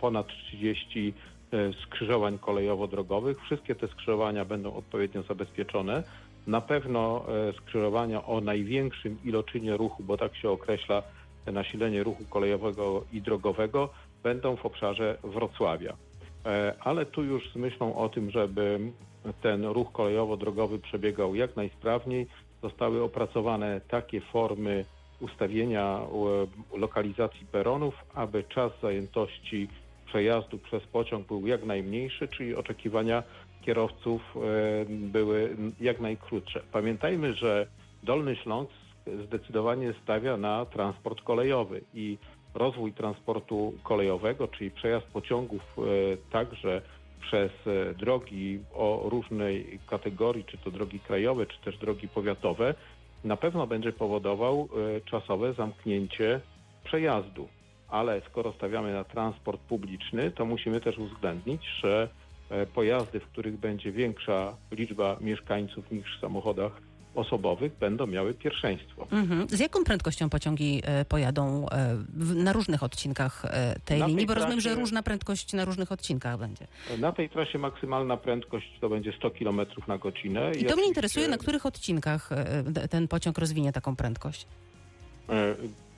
ponad 0.00 0.26
30 0.26 1.14
e, 1.16 1.39
skrzyżowań 1.82 2.38
kolejowo-drogowych. 2.38 3.40
Wszystkie 3.42 3.74
te 3.74 3.88
skrzyżowania 3.88 4.44
będą 4.44 4.74
odpowiednio 4.74 5.22
zabezpieczone. 5.22 6.02
Na 6.46 6.60
pewno 6.60 7.24
e, 7.48 7.52
skrzyżowania 7.52 8.26
o 8.26 8.40
największym 8.40 9.18
iloczynie 9.24 9.76
ruchu, 9.76 10.02
bo 10.02 10.16
tak 10.16 10.36
się 10.36 10.50
określa 10.50 11.02
nasilenie 11.46 12.02
ruchu 12.02 12.24
kolejowego 12.30 13.04
i 13.12 13.22
drogowego, 13.22 13.88
będą 14.22 14.56
w 14.56 14.66
obszarze 14.66 15.18
Wrocławia. 15.24 15.96
E, 16.46 16.74
Ale 16.80 17.06
tu 17.06 17.22
już 17.22 17.52
z 17.52 17.56
myślą 17.56 17.96
o 17.96 18.08
tym, 18.08 18.30
żeby 18.30 18.80
ten 19.42 19.64
ruch 19.64 19.92
kolejowo-drogowy 19.92 20.78
przebiegał 20.78 21.34
jak 21.34 21.56
najsprawniej, 21.56 22.26
zostały 22.62 23.02
opracowane 23.02 23.80
takie 23.88 24.20
formy 24.20 24.84
ustawienia 25.20 26.00
e, 26.72 26.78
lokalizacji 26.78 27.46
peronów, 27.46 27.94
aby 28.14 28.44
czas 28.44 28.72
zajętości 28.82 29.68
przejazdu 30.10 30.58
przez 30.58 30.82
pociąg 30.82 31.26
był 31.26 31.46
jak 31.46 31.64
najmniejszy, 31.64 32.28
czyli 32.28 32.54
oczekiwania 32.54 33.22
kierowców 33.62 34.22
e, 34.36 34.40
były 34.88 35.56
jak 35.80 36.00
najkrótsze. 36.00 36.62
Pamiętajmy, 36.72 37.34
że 37.34 37.66
Dolny 38.02 38.36
Śląsk 38.36 38.72
zdecydowanie 39.26 39.94
stawia 40.02 40.36
na 40.36 40.64
transport 40.66 41.20
kolejowy 41.20 41.80
i 41.94 42.18
rozwój 42.54 42.92
transportu 42.92 43.72
kolejowego, 43.82 44.48
czyli 44.48 44.70
przejazd 44.70 45.06
pociągów 45.06 45.62
e, 45.78 45.82
także 46.32 46.82
przez 47.20 47.52
e, 47.66 47.94
drogi 47.94 48.60
o 48.74 49.02
różnej 49.04 49.78
kategorii, 49.86 50.44
czy 50.44 50.58
to 50.58 50.70
drogi 50.70 51.00
krajowe, 51.00 51.46
czy 51.46 51.60
też 51.60 51.78
drogi 51.78 52.08
powiatowe, 52.08 52.74
na 53.24 53.36
pewno 53.36 53.66
będzie 53.66 53.92
powodował 53.92 54.68
czasowe 55.04 55.52
zamknięcie 55.52 56.40
przejazdu. 56.84 57.48
Ale 57.90 58.20
skoro 58.30 58.52
stawiamy 58.52 58.92
na 58.92 59.04
transport 59.04 59.60
publiczny, 59.60 60.30
to 60.30 60.44
musimy 60.44 60.80
też 60.80 60.98
uwzględnić, 60.98 61.62
że 61.82 62.08
E, 62.50 62.66
pojazdy, 62.66 63.20
w 63.20 63.26
których 63.26 63.56
będzie 63.56 63.92
większa 63.92 64.56
liczba 64.70 65.16
mieszkańców 65.20 65.90
niż 65.90 66.16
w 66.16 66.20
samochodach 66.20 66.72
osobowych 67.14 67.72
będą 67.80 68.06
miały 68.06 68.34
pierwszeństwo. 68.34 69.06
Mhm. 69.10 69.48
Z 69.48 69.60
jaką 69.60 69.84
prędkością 69.84 70.30
pociągi 70.30 70.82
e, 70.84 71.04
pojadą 71.04 71.68
e, 71.68 71.96
na 72.34 72.52
różnych 72.52 72.82
odcinkach 72.82 73.42
tej 73.84 74.00
na 74.00 74.06
linii? 74.06 74.18
Tej 74.18 74.26
Bo 74.26 74.32
trasie, 74.32 74.44
rozumiem, 74.44 74.60
że 74.60 74.74
różna 74.74 75.02
prędkość 75.02 75.52
na 75.52 75.64
różnych 75.64 75.92
odcinkach 75.92 76.38
będzie. 76.38 76.66
Na 76.98 77.12
tej 77.12 77.28
trasie 77.28 77.58
maksymalna 77.58 78.16
prędkość 78.16 78.78
to 78.80 78.88
będzie 78.88 79.12
100 79.12 79.30
km 79.30 79.60
na 79.88 79.98
godzinę. 79.98 80.52
I, 80.56 80.62
I 80.62 80.64
to 80.64 80.76
mnie 80.76 80.86
interesuje, 80.86 81.28
na 81.28 81.38
których 81.38 81.66
odcinkach 81.66 82.30
ten 82.90 83.08
pociąg 83.08 83.38
rozwinie 83.38 83.72
taką 83.72 83.96
prędkość? 83.96 84.46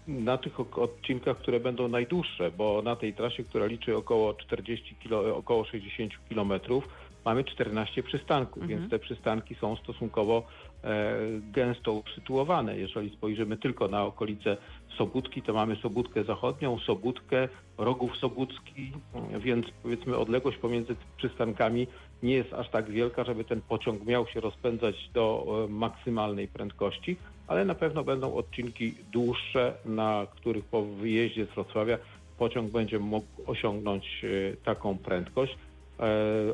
Na 0.08 0.38
tych 0.38 0.78
odcinkach, 0.78 1.38
które 1.38 1.60
będą 1.60 1.88
najdłuższe, 1.88 2.50
bo 2.50 2.82
na 2.82 2.96
tej 2.96 3.14
trasie, 3.14 3.44
która 3.44 3.66
liczy 3.66 3.96
około 3.96 4.34
40 4.34 4.96
kilo, 4.96 5.36
około 5.36 5.64
60 5.64 6.12
kilometrów, 6.28 6.88
mamy 7.24 7.44
14 7.44 8.02
przystanków, 8.02 8.62
mhm. 8.62 8.80
więc 8.80 8.90
te 8.90 8.98
przystanki 8.98 9.54
są 9.54 9.76
stosunkowo 9.76 10.42
e, 10.84 11.16
gęsto 11.52 11.92
usytuowane. 11.92 12.78
Jeżeli 12.78 13.10
spojrzymy 13.10 13.56
tylko 13.56 13.88
na 13.88 14.04
okolice 14.04 14.56
Sobótki, 14.98 15.42
to 15.42 15.52
mamy 15.52 15.76
Sobótkę 15.76 16.24
Zachodnią, 16.24 16.78
Sobótkę, 16.78 17.48
Rogów 17.78 18.16
Sobócki, 18.16 18.92
więc 19.38 19.66
powiedzmy 19.82 20.16
odległość 20.16 20.58
pomiędzy 20.58 20.96
przystankami 21.16 21.86
nie 22.22 22.34
jest 22.34 22.52
aż 22.52 22.68
tak 22.68 22.90
wielka, 22.90 23.24
żeby 23.24 23.44
ten 23.44 23.60
pociąg 23.60 24.04
miał 24.04 24.26
się 24.26 24.40
rozpędzać 24.40 25.10
do 25.14 25.46
e, 25.64 25.72
maksymalnej 25.72 26.48
prędkości, 26.48 27.16
ale 27.46 27.64
na 27.64 27.74
pewno 27.74 28.04
będą 28.04 28.34
odcinki 28.34 28.94
dłuższe, 29.12 29.74
na 29.84 30.26
których 30.30 30.64
po 30.64 30.82
wyjeździe 30.82 31.46
z 31.46 31.48
Wrocławia 31.48 31.98
pociąg 32.38 32.72
będzie 32.72 32.98
mógł 32.98 33.26
osiągnąć 33.46 34.24
e, 34.24 34.56
taką 34.56 34.98
prędkość. 34.98 35.52
E, 36.00 36.04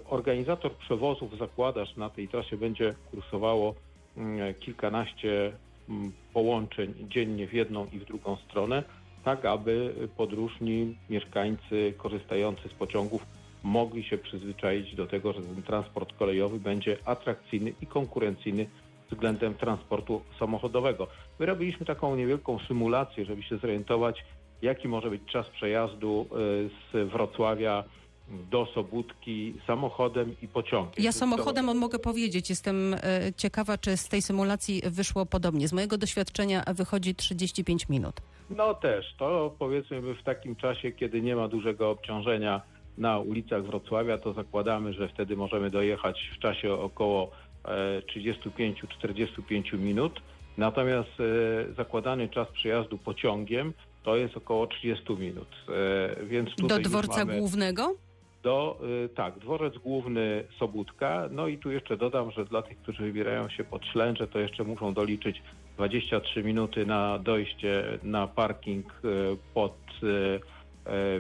organizator 0.09 0.73
przewozów 0.73 1.39
zakłada, 1.39 1.85
że 1.85 1.95
na 1.97 2.11
tej 2.11 2.29
trasie 2.29 2.57
będzie 2.57 2.95
kursowało 3.11 3.75
mm, 4.17 4.55
kilkanaście 4.55 5.53
mm, 5.89 6.13
połączeń 6.33 6.95
dziennie 7.09 7.47
w 7.47 7.55
jedną 7.55 7.87
i 7.93 7.99
w 7.99 8.05
drugą 8.05 8.37
stronę, 8.37 8.83
tak 9.25 9.45
aby 9.45 9.95
podróżni, 10.17 10.97
mieszkańcy 11.11 11.95
korzystający 11.99 12.69
z 12.69 12.75
pociągów 12.75 13.38
mogli 13.63 14.05
się 14.05 14.19
przyzwyczaić 14.19 14.95
do 14.95 15.07
tego, 15.07 15.33
że 15.33 15.41
ten 15.41 15.63
transport 15.63 16.13
kolejowy 16.19 16.61
będzie 16.61 16.97
atrakcyjny 17.05 17.73
i 17.83 17.87
konkurencyjny 17.87 18.67
względem 19.11 19.55
transportu 19.55 20.21
samochodowego. 20.39 21.07
My 21.39 21.47
robiliśmy 21.47 21.87
taką 21.87 22.17
niewielką 22.17 22.59
symulację, 22.69 23.25
żeby 23.25 23.43
się 23.43 23.59
zorientować, 23.59 24.25
jaki 24.63 24.89
może 24.89 25.11
być 25.11 25.23
czas 25.33 25.49
przejazdu 25.49 26.27
e, 26.31 26.37
z 26.93 27.11
Wrocławia 27.11 27.85
do 28.51 28.67
Sobótki 28.67 29.55
samochodem 29.67 30.37
i 30.43 30.49
pociągiem. 30.49 31.05
Ja 31.05 31.13
samochodem 31.13 31.79
mogę 31.79 31.99
powiedzieć, 31.99 32.51
jestem 32.51 32.95
e, 32.95 32.99
ciekawa, 33.37 33.79
czy 33.79 33.97
z 33.97 34.09
tej 34.09 34.23
symulacji 34.23 34.83
wyszło 34.87 35.27
podobnie. 35.27 35.69
Z 35.69 35.73
mojego 35.73 35.99
doświadczenia 35.99 36.65
wychodzi 36.75 37.15
35 37.15 37.89
minut. 37.89 38.21
No 38.51 38.75
też, 38.75 39.15
to 39.19 39.55
powiedzmy 39.59 40.01
w 40.15 40.23
takim 40.23 40.57
czasie, 40.57 40.93
kiedy 40.93 41.21
nie 41.21 41.37
ma 41.37 41.49
dużego 41.49 41.91
obciążenia 41.91 42.63
na 42.99 43.19
ulicach 43.19 43.65
Wrocławia, 43.65 44.19
to 44.19 44.33
zakładamy, 44.33 44.93
że 44.93 45.09
wtedy 45.09 45.37
możemy 45.37 45.71
dojechać 45.71 46.31
w 46.37 46.39
czasie 46.39 46.73
około 46.73 47.31
35-45 47.65 49.75
e, 49.75 49.79
minut. 49.79 50.21
Natomiast 50.59 51.11
e, 51.21 51.75
zakładany 51.75 52.29
czas 52.29 52.49
przejazdu 52.49 52.99
pociągiem 52.99 53.73
to 54.03 54.17
jest 54.17 54.37
około 54.37 54.67
30 54.67 55.13
minut. 55.13 55.49
E, 55.69 56.27
więc 56.27 56.51
do 56.57 56.79
dworca 56.79 57.25
głównego? 57.25 57.95
Do, 58.43 58.81
tak, 59.15 59.39
dworzec 59.39 59.79
główny 59.79 60.45
Sobótka. 60.59 61.29
No 61.31 61.49
i 61.49 61.59
tu 61.59 61.71
jeszcze 61.71 61.97
dodam, 61.97 62.31
że 62.31 62.45
dla 62.45 62.63
tych, 62.63 62.79
którzy 62.79 63.03
wybierają 63.03 63.49
się 63.49 63.65
pod 63.65 63.87
Ślęcze, 63.87 64.27
to 64.27 64.39
jeszcze 64.39 64.65
muszą 64.65 64.95
doliczyć 64.95 65.43
23 65.77 66.43
minuty 66.43 66.87
na 66.87 67.19
dojście 67.19 67.99
na 68.03 68.27
parking 68.27 69.03
pod 69.55 69.77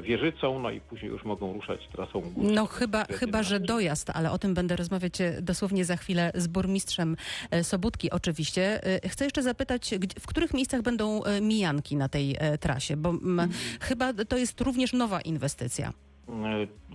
wieżycą, 0.01 0.59
no 0.59 0.71
i 0.71 0.81
później 0.81 1.11
już 1.11 1.25
mogą 1.25 1.53
ruszać 1.53 1.89
trasą 1.93 2.21
górską. 2.21 2.55
No 2.55 2.67
chyba, 2.67 3.05
chyba, 3.05 3.43
że 3.43 3.61
dojazd, 3.61 4.11
ale 4.11 4.31
o 4.31 4.39
tym 4.39 4.55
będę 4.55 4.77
rozmawiać 4.77 5.21
e, 5.21 5.43
dosłownie 5.43 5.85
za 5.85 5.97
chwilę 5.97 6.33
z 6.35 6.47
burmistrzem 6.47 7.17
e, 7.51 7.65
Sobótki 7.65 8.11
oczywiście. 8.11 8.81
Chcę 9.09 9.25
jeszcze 9.25 9.43
zapytać, 9.43 9.95
w 10.21 10.27
których 10.27 10.55
miejscach 10.55 10.83
będą 10.83 11.23
mijanki 11.41 11.97
na 11.97 12.09
tej 12.09 12.37
trasie, 12.61 12.97
bo 12.97 13.11
mhm. 13.11 13.51
chyba 13.81 14.13
to 14.13 14.37
jest 14.37 14.61
również 14.61 14.93
nowa 14.93 15.21
inwestycja. 15.21 15.93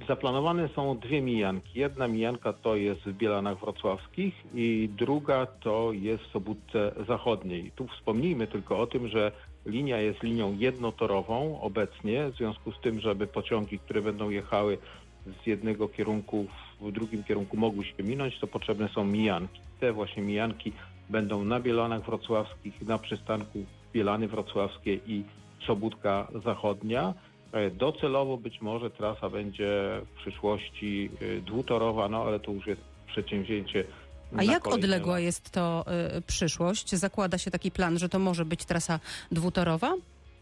Zaplanowane 0.08 0.70
są 0.76 0.98
dwie 0.98 1.22
mijanki. 1.22 1.80
Jedna 1.80 2.08
mijanka 2.08 2.54
to 2.54 2.76
jest 2.76 3.02
w 3.02 3.14
Bielanach 3.14 3.60
Wrocławskich 3.60 4.34
i 4.54 4.90
druga 4.98 5.46
to 5.46 5.92
jest 5.94 6.24
w 6.24 6.32
Sobótce 6.32 6.92
Zachodniej. 7.08 7.72
Tu 7.76 7.88
wspomnijmy 7.88 8.48
tylko 8.48 8.80
o 8.80 8.88
tym, 8.88 9.08
że 9.08 9.32
Linia 9.66 9.98
jest 9.98 10.24
linią 10.24 10.58
jednotorową 10.60 11.62
obecnie, 11.62 12.30
w 12.30 12.36
związku 12.36 12.72
z 12.72 12.80
tym, 12.80 13.00
żeby 13.00 13.28
pociągi, 13.28 13.80
które 13.80 14.02
będą 14.02 14.30
jechały 14.30 14.78
z 15.44 15.48
jednego 15.48 15.88
kierunku 15.88 16.46
w 16.82 16.92
drugim 16.92 17.24
kierunku 17.24 17.58
mogły 17.58 17.86
się 17.86 18.04
minąć, 18.04 18.40
to 18.40 18.48
potrzebne 18.48 18.90
są 18.90 19.06
mijanki. 19.06 19.60
Te 19.80 19.94
właśnie 19.94 20.24
mijanki 20.24 20.72
będą 21.10 21.44
na 21.44 21.60
Bielanach 21.60 22.06
Wrocławskich, 22.06 22.82
na 22.82 22.98
przystanku 22.98 23.66
Bielany 23.94 24.28
Wrocławskie 24.28 24.94
i 24.94 25.24
Sobótka 25.68 26.28
Zachodnia. 26.44 27.14
E, 27.52 27.70
docelowo 27.70 28.38
być 28.38 28.62
może 28.62 28.90
trasa 28.90 29.30
będzie 29.30 30.02
w 30.14 30.20
przyszłości 30.22 31.10
e, 31.22 31.42
dwutorowa, 31.42 32.10
no 32.10 32.24
ale 32.24 32.40
to 32.40 32.52
już 32.52 32.68
jest 32.68 32.82
przedsięwzięcie 33.08 33.84
a 34.38 34.44
jak 34.44 34.68
odległa 34.68 35.20
jest 35.20 35.50
to 35.50 35.86
y, 36.18 36.22
przyszłość? 36.22 36.96
Zakłada 36.96 37.38
się 37.38 37.52
taki 37.52 37.72
plan, 37.72 38.00
że 38.00 38.10
to 38.10 38.20
może 38.20 38.46
być 38.46 38.66
trasa 38.66 39.00
dwutorowa? 39.32 39.94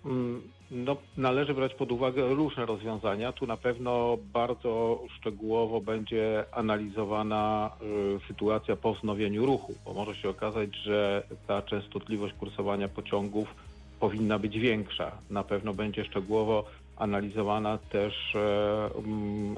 Mm, 0.05 0.41
no, 0.71 0.97
należy 1.17 1.53
brać 1.53 1.73
pod 1.73 1.91
uwagę 1.91 2.33
różne 2.33 2.65
rozwiązania. 2.65 3.31
Tu 3.31 3.47
na 3.47 3.57
pewno 3.57 4.17
bardzo 4.33 5.03
szczegółowo 5.17 5.81
będzie 5.81 6.45
analizowana 6.51 7.69
y, 7.81 8.27
sytuacja 8.27 8.75
po 8.75 8.93
wznowieniu 8.93 9.45
ruchu, 9.45 9.75
bo 9.85 9.93
może 9.93 10.15
się 10.15 10.29
okazać, 10.29 10.75
że 10.75 11.23
ta 11.47 11.61
częstotliwość 11.61 12.33
kursowania 12.33 12.87
pociągów 12.87 13.55
powinna 13.99 14.39
być 14.39 14.59
większa. 14.59 15.11
Na 15.29 15.43
pewno 15.43 15.73
będzie 15.73 16.05
szczegółowo 16.05 16.63
analizowana 16.97 17.77
też 17.77 18.35
y, 18.35 18.39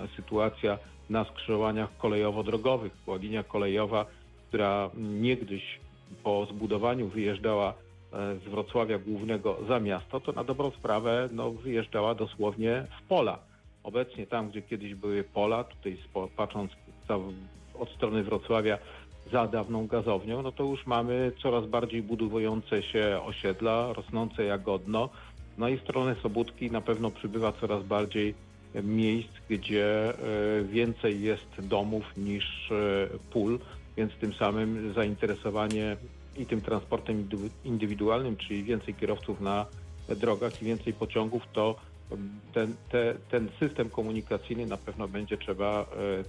y, 0.03 0.15
sytuacja 0.15 0.77
na 1.09 1.25
skrzyżowaniach 1.25 1.97
kolejowo-drogowych, 1.97 2.91
bo 3.05 3.17
linia 3.17 3.43
kolejowa 3.43 4.05
która 4.53 4.89
niegdyś 4.97 5.79
po 6.23 6.45
zbudowaniu 6.45 7.07
wyjeżdżała 7.07 7.69
e, 7.69 7.73
z 8.35 8.43
Wrocławia 8.43 8.99
głównego 8.99 9.57
za 9.67 9.79
miasto, 9.79 10.19
to 10.19 10.31
na 10.31 10.43
dobrą 10.43 10.71
sprawę 10.71 11.29
no, 11.31 11.51
wyjeżdżała 11.51 12.15
dosłownie 12.15 12.85
w 12.99 13.07
pola. 13.07 13.39
Obecnie 13.83 14.27
tam, 14.27 14.49
gdzie 14.49 14.61
kiedyś 14.61 14.95
były 14.95 15.23
pola, 15.23 15.63
tutaj 15.63 15.97
patrząc 16.35 16.71
od 17.79 17.89
strony 17.89 18.23
Wrocławia 18.23 18.77
za 19.31 19.47
dawną 19.47 19.87
gazownią, 19.87 20.41
no 20.41 20.51
to 20.51 20.63
już 20.63 20.85
mamy 20.85 21.31
coraz 21.43 21.65
bardziej 21.65 22.01
budowujące 22.01 22.83
się 22.83 23.19
osiedla, 23.25 23.93
rosnące 23.93 24.43
jagodno. 24.43 25.09
No 25.57 25.69
i 25.69 25.77
w 25.77 25.81
stronę 25.81 26.15
Sobótki 26.23 26.71
na 26.71 26.81
pewno 26.81 27.11
przybywa 27.11 27.51
coraz 27.51 27.83
bardziej 27.83 28.35
miejsc, 28.83 29.31
gdzie 29.49 30.09
e, 30.09 30.63
więcej 30.63 31.21
jest 31.21 31.67
domów 31.67 32.17
niż 32.17 32.71
e, 32.71 33.07
pól 33.31 33.59
więc 33.97 34.13
tym 34.13 34.33
samym 34.33 34.93
zainteresowanie 34.93 35.97
i 36.37 36.45
tym 36.45 36.61
transportem 36.61 37.29
indywidualnym, 37.65 38.37
czyli 38.37 38.63
więcej 38.63 38.93
kierowców 38.93 39.41
na 39.41 39.65
drogach 40.09 40.61
i 40.61 40.65
więcej 40.65 40.93
pociągów, 40.93 41.43
to 41.53 41.75
ten, 42.53 42.75
te, 42.89 43.15
ten 43.31 43.49
system 43.59 43.89
komunikacyjny 43.89 44.65
na 44.65 44.77
pewno 44.77 45.07
będzie 45.07 45.37
trzeba 45.37 45.81
e, 45.81 45.85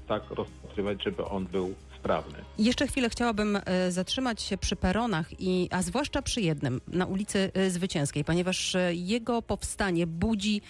tak 0.09 0.31
rozpatrywać, 0.31 1.05
żeby 1.05 1.25
on 1.25 1.47
był 1.47 1.75
sprawny. 2.05 2.45
Jeszcze 2.59 2.87
chwilę 2.87 3.11
chciałabym 3.11 3.59
e, 3.65 3.91
zatrzymać 3.93 4.43
się 4.43 4.59
przy 4.59 4.77
peronach, 4.77 5.41
i, 5.41 5.69
a 5.71 5.83
zwłaszcza 5.83 6.23
przy 6.23 6.41
jednym, 6.41 6.81
na 6.89 7.07
ulicy 7.07 7.51
e, 7.55 7.71
Zwycięskiej, 7.71 8.25
ponieważ 8.25 8.75
e, 8.75 8.95
jego 8.95 9.43
powstanie 9.43 10.07
budzi 10.07 10.61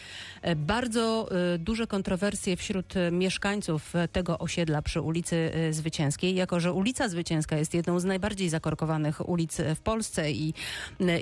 bardzo 0.56 1.28
duże 1.58 1.86
kontrowersje 1.86 2.56
wśród 2.56 2.94
mieszkańców 3.12 3.92
tego 4.12 4.38
osiedla 4.38 4.82
przy 4.82 5.00
ulicy 5.00 5.50
Zwycięskiej, 5.70 6.34
jako 6.34 6.60
że 6.60 6.72
ulica 6.72 7.08
Zwycięska 7.08 7.56
jest 7.56 7.74
jedną 7.74 8.00
z 8.00 8.04
najbardziej 8.04 8.48
zakorkowanych 8.48 9.28
ulic 9.28 9.56
w 9.74 9.80
Polsce 9.80 10.32
i, 10.32 10.54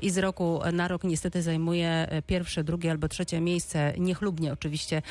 i 0.02 0.11
z 0.11 0.19
roku 0.19 0.61
na 0.73 0.88
rok 0.88 1.04
niestety 1.04 1.42
zajmuje 1.42 2.23
pierwsze, 2.26 2.64
drugie 2.64 2.90
albo 2.90 3.09
trzecie 3.09 3.40
miejsce, 3.40 3.92
niechlubnie 3.99 4.52
oczywiście, 4.52 5.02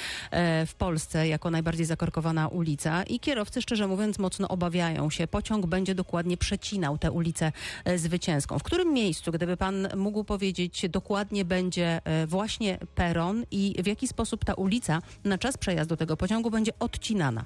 w 0.67 0.73
Polsce 0.77 1.27
jako 1.27 1.51
najbardziej 1.51 1.85
zakorkowana 1.85 2.47
ulica 2.47 3.03
i 3.03 3.19
kierowcy 3.19 3.61
szczerze 3.61 3.87
mówiąc 3.87 4.19
mocno 4.19 4.47
obawiają 4.47 4.90
się. 5.09 5.27
Pociąg 5.27 5.65
będzie 5.65 5.95
dokładnie 5.95 6.37
przecinał 6.37 6.97
tę 6.97 7.11
ulicę 7.11 7.51
e, 7.85 7.97
Zwycięską. 7.97 8.59
W 8.59 8.63
którym 8.63 8.93
miejscu, 8.93 9.31
gdyby 9.31 9.57
pan 9.57 9.87
mógł 9.95 10.23
powiedzieć, 10.23 10.89
dokładnie 10.89 11.45
będzie 11.45 12.01
e, 12.03 12.27
właśnie 12.27 12.77
peron 12.95 13.43
i 13.51 13.75
w 13.83 13.87
jaki 13.87 14.07
sposób 14.07 14.45
ta 14.45 14.53
ulica 14.53 15.01
na 15.23 15.37
czas 15.37 15.57
przejazdu 15.57 15.97
tego 15.97 16.17
pociągu 16.17 16.51
będzie 16.51 16.71
odcinana? 16.79 17.45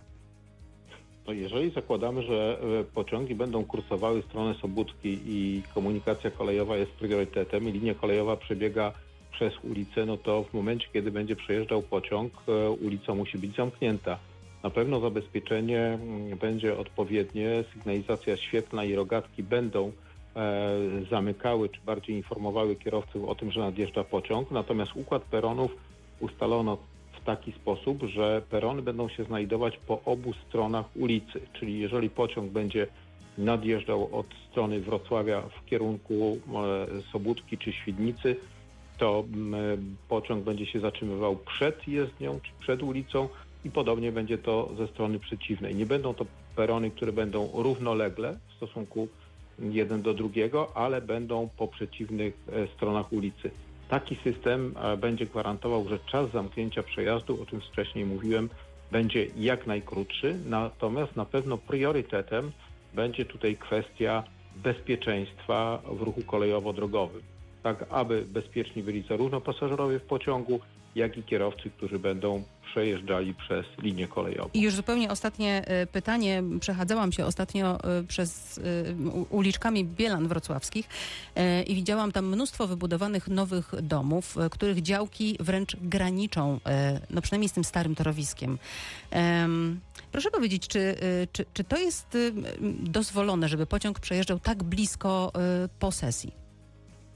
No 1.27 1.33
jeżeli 1.33 1.71
zakładamy, 1.71 2.23
że 2.23 2.59
e, 2.79 2.83
pociągi 2.83 3.35
będą 3.35 3.65
kursowały 3.65 4.21
w 4.21 4.25
stronę 4.25 4.55
Sobótki 4.61 5.19
i 5.25 5.63
komunikacja 5.73 6.31
kolejowa 6.31 6.77
jest 6.77 6.91
priorytetem 6.91 7.69
i 7.69 7.71
linia 7.71 7.93
kolejowa 7.95 8.37
przebiega 8.37 8.93
przez 9.31 9.53
ulicę, 9.63 10.05
no 10.05 10.17
to 10.17 10.43
w 10.43 10.53
momencie, 10.53 10.87
kiedy 10.93 11.11
będzie 11.11 11.35
przejeżdżał 11.35 11.81
pociąg, 11.81 12.33
ulica 12.81 13.15
musi 13.15 13.37
być 13.37 13.55
zamknięta. 13.55 14.19
Na 14.65 14.71
pewno 14.71 14.99
zabezpieczenie 14.99 15.79
mm, 15.79 16.37
będzie 16.37 16.77
odpowiednie, 16.77 17.63
sygnalizacja 17.73 18.37
świetlna 18.37 18.83
i 18.83 18.95
rogatki 18.95 19.43
będą 19.43 19.91
e, 20.35 20.79
zamykały, 21.11 21.69
czy 21.69 21.81
bardziej 21.85 22.15
informowały 22.15 22.75
kierowców 22.75 23.29
o 23.29 23.35
tym, 23.35 23.51
że 23.51 23.59
nadjeżdża 23.59 24.03
pociąg, 24.03 24.51
natomiast 24.51 24.91
układ 24.95 25.23
peronów 25.23 25.71
ustalono 26.19 26.77
w 27.21 27.25
taki 27.25 27.51
sposób, 27.51 28.03
że 28.03 28.41
perony 28.49 28.81
będą 28.81 29.09
się 29.09 29.23
znajdować 29.23 29.77
po 29.77 30.01
obu 30.05 30.33
stronach 30.33 30.85
ulicy, 30.95 31.41
czyli 31.53 31.79
jeżeli 31.79 32.09
pociąg 32.09 32.51
będzie 32.51 32.87
nadjeżdżał 33.37 34.09
od 34.19 34.27
strony 34.51 34.79
Wrocławia 34.79 35.41
w 35.41 35.65
kierunku 35.65 36.13
e, 36.17 37.01
Sobótki 37.11 37.57
czy 37.57 37.73
Świdnicy, 37.73 38.35
to 38.97 39.23
mm, 39.33 39.95
pociąg 40.09 40.43
będzie 40.43 40.65
się 40.65 40.79
zatrzymywał 40.79 41.35
przed 41.35 41.87
jezdnią 41.87 42.39
czy 42.43 42.51
przed 42.59 42.83
ulicą 42.83 43.29
i 43.65 43.71
podobnie 43.71 44.11
będzie 44.11 44.37
to 44.37 44.69
ze 44.77 44.87
strony 44.87 45.19
przeciwnej. 45.19 45.75
Nie 45.75 45.85
będą 45.85 46.13
to 46.13 46.25
perony, 46.55 46.91
które 46.91 47.11
będą 47.11 47.49
równolegle 47.53 48.37
w 48.49 48.53
stosunku 48.53 49.07
jeden 49.59 50.01
do 50.01 50.13
drugiego, 50.13 50.71
ale 50.77 51.01
będą 51.01 51.49
po 51.57 51.67
przeciwnych 51.67 52.33
e, 52.51 52.67
stronach 52.67 53.13
ulicy. 53.13 53.51
Taki 53.89 54.15
system 54.15 54.73
e, 54.77 54.97
będzie 54.97 55.25
gwarantował, 55.25 55.89
że 55.89 55.99
czas 55.99 56.31
zamknięcia 56.31 56.83
przejazdu, 56.83 57.41
o 57.41 57.45
czym 57.45 57.61
wcześniej 57.61 58.05
mówiłem, 58.05 58.49
będzie 58.91 59.27
jak 59.37 59.67
najkrótszy, 59.67 60.39
natomiast 60.45 61.15
na 61.15 61.25
pewno 61.25 61.57
priorytetem 61.57 62.51
będzie 62.93 63.25
tutaj 63.25 63.55
kwestia 63.55 64.23
bezpieczeństwa 64.55 65.81
w 65.91 66.01
ruchu 66.01 66.21
kolejowo-drogowym. 66.21 67.21
Tak, 67.63 67.85
aby 67.89 68.21
bezpieczni 68.21 68.83
byli 68.83 69.01
zarówno 69.01 69.41
pasażerowie 69.41 69.99
w 69.99 70.03
pociągu, 70.03 70.59
jak 70.95 71.17
i 71.17 71.23
kierowcy, 71.23 71.69
którzy 71.77 71.99
będą 71.99 72.43
przejeżdżali 72.71 73.33
przez 73.33 73.65
linię 73.81 74.07
kolejową. 74.07 74.49
I 74.53 74.61
już 74.61 74.73
zupełnie 74.75 75.11
ostatnie 75.11 75.63
e, 75.67 75.87
pytanie. 75.87 76.43
Przechadzałam 76.59 77.11
się 77.11 77.25
ostatnio 77.25 77.83
e, 77.83 78.03
przez 78.03 78.59
u- 79.13 79.35
uliczkami 79.37 79.85
Bielan 79.85 80.27
wrocławskich 80.27 80.87
i 81.67 81.75
widziałam 81.75 82.11
tam 82.11 82.27
mnóstwo 82.27 82.67
wybudowanych 82.67 83.27
nowych 83.27 83.71
domów, 83.81 84.35
których 84.51 84.81
działki 84.81 85.37
wręcz 85.39 85.75
graniczą, 85.81 86.59
no 87.09 87.21
przynajmniej 87.21 87.49
z 87.49 87.53
tym 87.53 87.63
starym 87.63 87.95
torowiskiem. 87.95 88.57
Em, 89.11 89.79
Proszę 90.11 90.31
powiedzieć, 90.31 90.67
czy, 90.67 90.95
czy, 91.31 91.45
czy 91.53 91.63
to 91.63 91.77
jest 91.77 92.17
dozwolone, 92.79 93.49
żeby 93.49 93.65
pociąg 93.65 93.99
przejeżdżał 93.99 94.39
tak 94.39 94.63
blisko 94.63 95.31
posesji? 95.79 96.44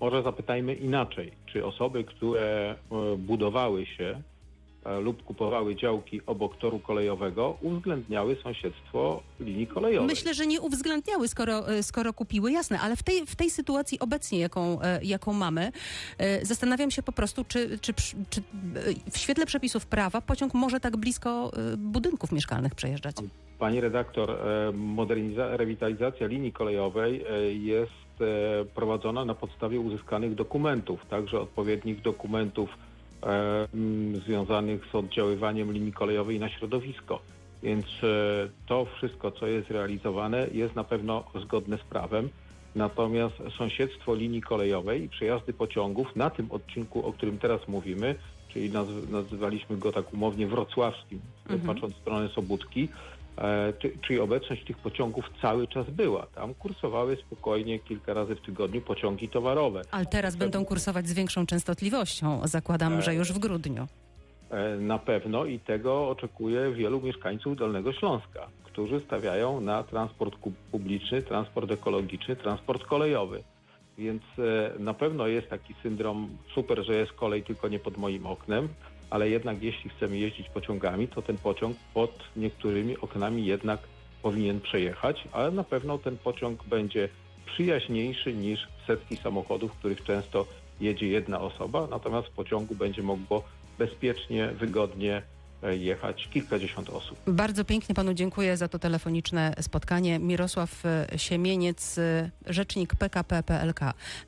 Może 0.01 0.23
zapytajmy 0.23 0.73
inaczej, 0.73 1.31
czy 1.45 1.65
osoby, 1.65 2.03
które 2.03 2.75
e, 2.91 3.15
budowały 3.17 3.85
się 3.85 4.21
e, 4.85 4.99
lub 4.99 5.23
kupowały 5.23 5.75
działki 5.75 6.21
obok 6.25 6.57
toru 6.57 6.79
kolejowego, 6.79 7.57
uwzględniały 7.61 8.37
sąsiedztwo 8.43 9.23
linii 9.39 9.67
kolejowej? 9.67 10.07
Myślę, 10.09 10.33
że 10.33 10.47
nie 10.47 10.61
uwzględniały, 10.61 11.27
skoro, 11.27 11.69
e, 11.69 11.83
skoro 11.83 12.13
kupiły, 12.13 12.51
jasne, 12.51 12.79
ale 12.79 12.95
w 12.95 13.03
tej, 13.03 13.25
w 13.25 13.35
tej 13.35 13.49
sytuacji 13.49 13.99
obecnie, 13.99 14.39
jaką, 14.39 14.79
jaką 15.01 15.33
mamy, 15.33 15.71
zastanawiam 16.41 16.91
się 16.91 17.03
po 17.03 17.11
prostu, 17.11 17.43
czy, 17.47 17.79
czy, 17.79 17.93
czy 18.29 18.41
w 19.11 19.17
świetle 19.17 19.45
przepisów 19.45 19.85
prawa 19.85 20.21
pociąg 20.21 20.53
może 20.53 20.79
tak 20.79 20.97
blisko 20.97 21.51
budynków 21.77 22.31
mieszkalnych 22.31 22.75
przejeżdżać. 22.75 23.15
Pani 23.59 23.81
redaktor, 23.81 24.31
e, 24.31 24.71
moderniza- 24.71 25.55
rewitalizacja 25.57 26.27
linii 26.27 26.51
kolejowej 26.51 27.25
jest 27.65 27.91
prowadzona 28.75 29.25
na 29.25 29.35
podstawie 29.35 29.79
uzyskanych 29.79 30.35
dokumentów, 30.35 31.05
także 31.09 31.39
odpowiednich 31.39 32.01
dokumentów 32.01 32.69
e, 33.23 33.67
związanych 34.25 34.85
z 34.91 34.95
oddziaływaniem 34.95 35.71
linii 35.73 35.93
kolejowej 35.93 36.39
na 36.39 36.49
środowisko. 36.49 37.19
Więc 37.63 37.85
e, 38.03 38.07
to 38.67 38.85
wszystko, 38.85 39.31
co 39.31 39.47
jest 39.47 39.71
realizowane, 39.71 40.47
jest 40.53 40.75
na 40.75 40.83
pewno 40.83 41.23
zgodne 41.43 41.77
z 41.77 41.81
prawem. 41.83 42.29
Natomiast 42.75 43.35
sąsiedztwo 43.57 44.15
linii 44.15 44.41
kolejowej 44.41 45.03
i 45.03 45.09
przejazdy 45.09 45.53
pociągów 45.53 46.15
na 46.15 46.29
tym 46.29 46.51
odcinku, 46.51 47.05
o 47.07 47.13
którym 47.13 47.37
teraz 47.37 47.67
mówimy, 47.67 48.15
czyli 48.49 48.71
nazw- 48.71 49.09
nazywaliśmy 49.09 49.77
go 49.77 49.91
tak 49.91 50.13
umownie 50.13 50.47
wrocławskim, 50.47 51.19
Mhm. 51.49 51.61
patrząc 51.75 51.93
w 51.95 51.97
stronę 52.01 52.29
Sobótki, 52.29 52.89
e, 53.39 53.73
czy, 53.79 53.91
czyli 54.07 54.19
obecność 54.19 54.65
tych 54.65 54.77
pociągów 54.77 55.25
cały 55.41 55.67
czas 55.67 55.89
była. 55.89 56.25
Tam 56.35 56.53
kursowały 56.53 57.15
spokojnie 57.15 57.79
kilka 57.79 58.13
razy 58.13 58.35
w 58.35 58.41
tygodniu 58.41 58.81
pociągi 58.81 59.29
towarowe. 59.29 59.81
Ale 59.91 60.05
teraz 60.05 60.35
będą 60.35 60.65
kursować 60.65 61.07
z 61.07 61.13
większą 61.13 61.45
częstotliwością, 61.45 62.41
zakładam, 62.47 62.93
E, 62.93 63.01
że 63.01 63.15
już 63.15 63.33
w 63.33 63.39
grudniu. 63.39 63.87
E, 64.51 64.75
Na 64.77 64.99
pewno 64.99 65.45
i 65.45 65.59
tego 65.59 66.09
oczekuje 66.09 66.71
wielu 66.71 67.01
mieszkańców 67.01 67.55
Dolnego 67.57 67.93
Śląska, 67.93 68.47
którzy 68.63 68.99
stawiają 68.99 69.61
na 69.61 69.83
transport 69.83 70.35
publiczny, 70.71 71.21
transport 71.21 71.71
ekologiczny, 71.71 72.35
transport 72.35 72.83
kolejowy. 72.83 73.43
Więc 73.97 74.21
e, 74.39 74.79
na 74.79 74.93
pewno 74.93 75.27
jest 75.27 75.49
taki 75.49 75.75
syndrom, 75.83 76.29
super, 76.55 76.85
że 76.85 76.93
jest 76.95 77.11
kolej, 77.11 77.43
tylko 77.43 77.67
nie 77.67 77.79
pod 77.79 77.97
moim 77.97 78.25
oknem, 78.25 78.67
ale 79.09 79.29
jednak 79.29 79.63
jeśli 79.63 79.89
chcemy 79.89 80.17
jeździć 80.17 80.49
pociągami, 80.49 81.07
to 81.07 81.21
ten 81.21 81.37
pociąg 81.37 81.77
pod 81.93 82.11
niektórymi 82.35 82.97
oknami 82.97 83.45
jednak 83.45 83.79
powinien 84.21 84.61
przejechać, 84.61 85.27
ale 85.31 85.51
na 85.51 85.63
pewno 85.63 85.97
ten 85.97 86.17
pociąg 86.17 86.63
będzie 86.63 87.09
przyjaźniejszy 87.45 88.33
niż 88.33 88.67
setki 88.87 89.17
samochodów, 89.17 89.71
w 89.71 89.77
których 89.77 90.03
często 90.03 90.45
jedzie 90.81 91.07
jedna 91.07 91.41
osoba, 91.41 91.87
natomiast 91.91 92.27
w 92.27 92.31
pociągu 92.31 92.75
będzie 92.75 93.03
mogło 93.03 93.43
bezpiecznie, 93.79 94.47
wygodnie 94.47 95.21
e, 95.63 95.77
jechać 95.77 96.29
kilkadziesiąt 96.33 96.89
osób. 96.89 97.19
Bardzo 97.27 97.65
pięknie 97.65 97.95
panu 97.95 98.13
dziękuję 98.13 98.57
za 98.57 98.67
to 98.67 98.79
telefoniczne 98.79 99.53
spotkanie. 99.61 100.19
Mirosław 100.19 100.85
e, 100.85 101.07
Siemieniec, 101.17 101.97
e, 101.97 102.31
rzecznik 102.45 102.95
PKP 102.95 103.43
PLK, 103.43 103.79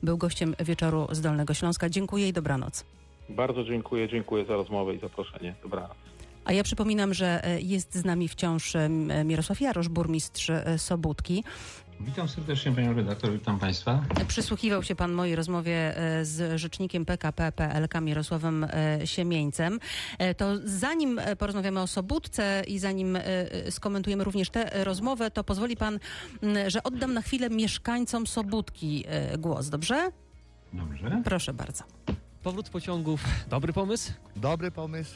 był 0.02 0.18
gościem 0.18 0.54
wieczoru 0.60 1.06
z 1.12 1.20
Dolnego 1.20 1.54
Śląska. 1.54 1.88
Dziękuję 1.88 2.28
i 2.28 2.32
dobranoc. 2.32 2.84
Bardzo 3.32 3.64
dziękuję, 3.64 4.08
dziękuję 4.08 4.44
za 4.44 4.56
rozmowę 4.56 4.94
i 4.94 4.98
zaproszenie. 4.98 5.54
Dobranoc. 5.62 5.90
A 6.44 6.52
ja 6.52 6.62
przypominam, 6.62 7.14
że 7.14 7.44
e, 7.44 7.60
jest 7.60 7.94
z 7.94 8.04
nami 8.04 8.28
wciąż 8.28 8.76
e, 8.76 8.88
Mirosław 9.24 9.60
Jarosz, 9.60 9.88
burmistrz 9.88 10.50
e, 10.50 10.78
Sobótki. 10.78 11.44
Witam 12.00 12.28
serdecznie 12.28 12.72
panią 12.72 12.94
redaktor, 12.94 13.32
witam 13.32 13.58
państwa. 13.58 14.04
Przysłuchiwał 14.28 14.82
się 14.82 14.94
pan 14.94 15.12
mojej 15.12 15.36
rozmowie 15.36 15.96
e, 15.96 16.24
z 16.24 16.60
rzecznikiem 16.60 17.04
PKP 17.04 17.52
PLK 17.52 18.00
Mirosławem 18.00 18.64
e, 18.64 19.06
Siemieńcem. 19.06 19.78
E, 20.18 20.34
To 20.34 20.46
zanim 20.64 21.18
e, 21.18 21.36
porozmawiamy 21.36 21.80
o 21.80 21.86
Sobótce 21.86 22.62
i 22.66 22.78
zanim 22.78 23.16
e, 23.16 23.24
e, 23.26 23.70
skomentujemy 23.70 24.24
również 24.24 24.50
tę 24.50 24.84
rozmowę, 24.84 25.30
to 25.30 25.44
pozwoli 25.44 25.76
pan, 25.76 25.98
że 26.66 26.82
oddam 26.82 27.14
na 27.14 27.22
chwilę 27.22 27.50
mieszkańcom 27.50 28.26
Sobótki 28.26 29.04
e, 29.06 29.38
głos, 29.38 29.68
dobrze? 29.68 30.10
Dobrze. 30.72 31.22
Proszę 31.24 31.52
bardzo. 31.52 31.84
Powrót 32.42 32.68
pociągów, 32.70 33.24
dobry 33.48 33.72
pomysł? 33.72 34.12
Dobry 34.36 34.70
pomysł. 34.70 35.14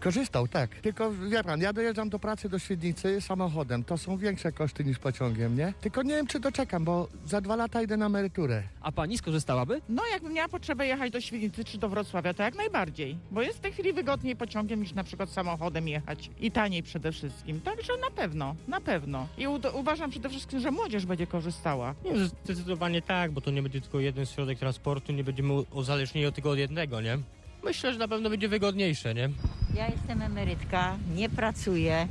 Korzystał, 0.00 0.48
tak. 0.48 0.74
Tylko 0.74 1.12
wie 1.12 1.44
pan, 1.44 1.60
ja 1.60 1.72
dojeżdżam 1.72 2.08
do 2.08 2.18
pracy 2.18 2.48
do 2.48 2.58
Świdnicy 2.58 3.20
samochodem. 3.20 3.84
To 3.84 3.98
są 3.98 4.16
większe 4.16 4.52
koszty 4.52 4.84
niż 4.84 4.98
pociągiem, 4.98 5.56
nie? 5.56 5.72
Tylko 5.80 6.02
nie 6.02 6.14
wiem, 6.14 6.26
czy 6.26 6.40
doczekam, 6.40 6.84
bo 6.84 7.08
za 7.26 7.40
dwa 7.40 7.56
lata 7.56 7.82
idę 7.82 7.96
na 7.96 8.06
emeryturę. 8.06 8.62
A 8.80 8.92
pani 8.92 9.18
skorzystałaby? 9.18 9.80
No, 9.88 10.02
jakbym 10.12 10.32
miała 10.32 10.48
potrzebę 10.48 10.86
jechać 10.86 11.12
do 11.12 11.20
Świdnicy 11.20 11.64
czy 11.64 11.78
do 11.78 11.88
Wrocławia, 11.88 12.34
to 12.34 12.42
jak 12.42 12.54
najbardziej. 12.54 13.18
Bo 13.30 13.42
jest 13.42 13.58
w 13.58 13.60
tej 13.60 13.72
chwili 13.72 13.92
wygodniej 13.92 14.36
pociągiem 14.36 14.80
niż 14.80 14.92
na 14.94 15.04
przykład 15.04 15.30
samochodem 15.30 15.88
jechać. 15.88 16.30
I 16.40 16.50
taniej 16.50 16.82
przede 16.82 17.12
wszystkim. 17.12 17.60
Także 17.60 17.92
na 18.10 18.10
pewno, 18.16 18.54
na 18.68 18.80
pewno. 18.80 19.28
I 19.38 19.46
u- 19.48 19.60
uważam 19.74 20.10
przede 20.10 20.28
wszystkim, 20.28 20.60
że 20.60 20.70
młodzież 20.70 21.06
będzie 21.06 21.26
korzystała. 21.26 21.94
Nie, 22.04 22.24
zdecydowanie 22.44 23.02
tak, 23.02 23.30
bo 23.32 23.40
to 23.40 23.50
nie 23.50 23.62
będzie 23.62 23.80
tylko 23.80 24.00
jeden 24.00 24.26
środek 24.26 24.58
transportu, 24.58 25.12
nie 25.12 25.24
będziemy 25.24 25.52
uzależnieni 25.52 26.26
od 26.26 26.34
tylko 26.34 26.50
od 26.50 26.58
jednego, 26.58 27.00
nie? 27.00 27.18
Myślę, 27.66 27.92
że 27.92 27.98
na 27.98 28.08
pewno 28.08 28.30
będzie 28.30 28.48
wygodniejsze, 28.48 29.14
nie? 29.14 29.28
Ja 29.74 29.88
jestem 29.88 30.22
emerytka, 30.22 30.96
nie 31.14 31.28
pracuję, 31.28 32.08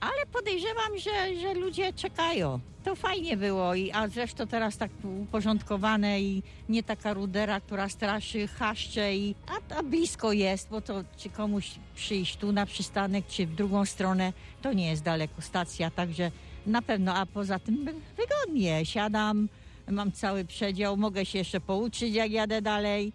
ale 0.00 0.26
podejrzewam, 0.32 0.98
że, 0.98 1.40
że 1.40 1.54
ludzie 1.54 1.92
czekają. 1.92 2.60
To 2.84 2.94
fajnie 2.94 3.36
było, 3.36 3.74
i, 3.74 3.92
a 3.92 4.08
zresztą 4.08 4.46
teraz 4.46 4.76
tak 4.76 4.90
uporządkowane 5.22 6.20
i 6.20 6.42
nie 6.68 6.82
taka 6.82 7.14
rudera, 7.14 7.60
która 7.60 7.88
straszy, 7.88 8.48
chaszcze, 8.48 9.16
i, 9.16 9.34
a, 9.46 9.74
a 9.78 9.82
blisko 9.82 10.32
jest, 10.32 10.68
bo 10.70 10.80
to 10.80 11.04
czy 11.16 11.30
komuś 11.30 11.70
przyjść 11.96 12.36
tu 12.36 12.52
na 12.52 12.66
przystanek, 12.66 13.26
czy 13.26 13.46
w 13.46 13.54
drugą 13.54 13.84
stronę, 13.84 14.32
to 14.62 14.72
nie 14.72 14.88
jest 14.90 15.02
daleko 15.02 15.42
stacja, 15.42 15.90
także 15.90 16.30
na 16.66 16.82
pewno, 16.82 17.14
a 17.14 17.26
poza 17.26 17.58
tym 17.58 17.84
wy- 17.84 17.94
wygodnie, 18.16 18.86
siadam, 18.86 19.48
mam 19.90 20.12
cały 20.12 20.44
przedział, 20.44 20.96
mogę 20.96 21.26
się 21.26 21.38
jeszcze 21.38 21.60
pouczyć, 21.60 22.14
jak 22.14 22.30
jadę 22.30 22.62
dalej. 22.62 23.12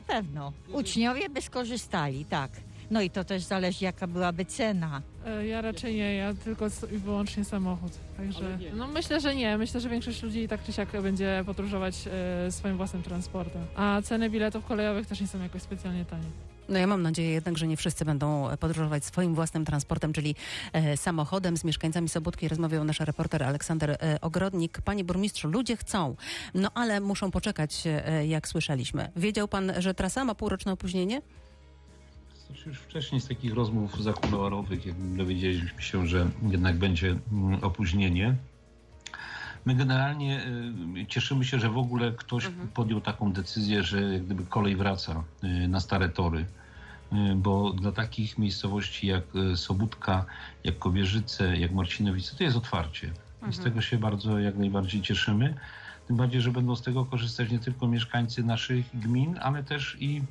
Na 0.00 0.06
pewno. 0.14 0.52
Uczniowie 0.72 1.28
by 1.28 1.42
skorzystali, 1.42 2.24
tak. 2.24 2.50
No 2.90 3.00
i 3.02 3.10
to 3.10 3.24
też 3.24 3.42
zależy, 3.42 3.84
jaka 3.84 4.06
byłaby 4.06 4.44
cena. 4.44 5.02
E, 5.26 5.46
Ja 5.46 5.60
raczej 5.60 5.94
nie, 5.96 6.14
ja 6.14 6.34
tylko 6.34 6.66
i 6.92 6.98
wyłącznie 6.98 7.44
samochód. 7.44 7.92
Także 8.16 8.58
no 8.74 8.86
myślę, 8.88 9.20
że 9.20 9.34
nie. 9.34 9.58
Myślę, 9.58 9.80
że 9.80 9.88
większość 9.88 10.22
ludzi 10.22 10.40
i 10.40 10.48
tak 10.48 10.64
czy 10.64 10.72
siak 10.72 11.02
będzie 11.02 11.42
podróżować 11.46 11.94
e, 12.46 12.52
swoim 12.52 12.76
własnym 12.76 13.02
transportem. 13.02 13.62
A 13.76 14.02
ceny 14.02 14.30
biletów 14.30 14.66
kolejowych 14.66 15.06
też 15.06 15.20
nie 15.20 15.26
są 15.26 15.42
jakoś 15.42 15.62
specjalnie 15.62 16.04
tanie. 16.04 16.24
No 16.68 16.78
ja 16.78 16.86
mam 16.86 17.02
nadzieję 17.02 17.30
jednak, 17.30 17.58
że 17.58 17.66
nie 17.66 17.76
wszyscy 17.76 18.04
będą 18.04 18.56
podróżować 18.60 19.04
swoim 19.04 19.34
własnym 19.34 19.64
transportem, 19.64 20.12
czyli 20.12 20.34
e, 20.72 20.96
samochodem. 20.96 21.56
Z 21.56 21.64
mieszkańcami 21.64 22.08
Sobótki 22.08 22.48
rozmawiał 22.48 22.84
nasz 22.84 23.00
reporter 23.00 23.42
Aleksander 23.42 23.90
e, 23.90 24.20
Ogrodnik. 24.20 24.80
Panie 24.80 25.04
burmistrzu, 25.04 25.48
ludzie 25.48 25.76
chcą, 25.76 26.16
no 26.54 26.70
ale 26.74 27.00
muszą 27.00 27.30
poczekać, 27.30 27.82
e, 27.86 28.26
jak 28.26 28.48
słyszeliśmy. 28.48 29.10
Wiedział 29.16 29.48
pan, 29.48 29.72
że 29.78 29.94
trasa 29.94 30.24
ma 30.24 30.34
półroczne 30.34 30.72
opóźnienie? 30.72 31.22
Już 32.66 32.78
wcześniej 32.78 33.20
z 33.20 33.28
takich 33.28 33.54
rozmów 33.54 34.02
zakuluarowych, 34.02 34.80
dowiedzieliśmy 35.16 35.82
się, 35.82 36.06
że 36.06 36.30
jednak 36.50 36.76
będzie 36.76 37.16
mm, 37.32 37.64
opóźnienie. 37.64 38.36
My 39.64 39.74
generalnie 39.74 40.46
y, 40.96 41.06
cieszymy 41.06 41.44
się, 41.44 41.60
że 41.60 41.68
w 41.70 41.78
ogóle 41.78 42.12
ktoś 42.12 42.50
podjął 42.74 43.00
taką 43.00 43.32
decyzję, 43.32 43.82
że 43.82 44.02
jak 44.02 44.24
gdyby 44.24 44.46
kolej 44.46 44.76
wraca 44.76 45.24
y, 45.44 45.68
na 45.68 45.80
stare 45.80 46.08
tory. 46.08 46.46
Y, 47.12 47.34
Bo 47.36 47.72
dla 47.72 47.92
takich 47.92 48.38
miejscowości 48.38 49.06
jak 49.06 49.24
Sobótka, 49.54 50.24
jak 50.64 50.78
Kobierzyce, 50.78 51.56
jak 51.56 51.72
Marcinowice, 51.72 52.36
to 52.36 52.44
jest 52.44 52.56
otwarcie. 52.56 53.12
I 53.50 53.52
z 53.52 53.58
tego 53.58 53.80
się 53.80 53.98
bardzo 53.98 54.38
jak 54.38 54.56
najbardziej 54.56 55.02
cieszymy. 55.02 55.54
Tym 56.06 56.16
bardziej, 56.16 56.40
że 56.40 56.50
będą 56.50 56.76
z 56.76 56.82
tego 56.82 57.04
korzystać 57.04 57.50
nie 57.50 57.58
tylko 57.58 57.88
mieszkańcy 57.88 58.42
naszych 58.42 58.98
gmin, 59.00 59.38
ale 59.42 59.64
też 59.64 59.96
i 60.00 60.22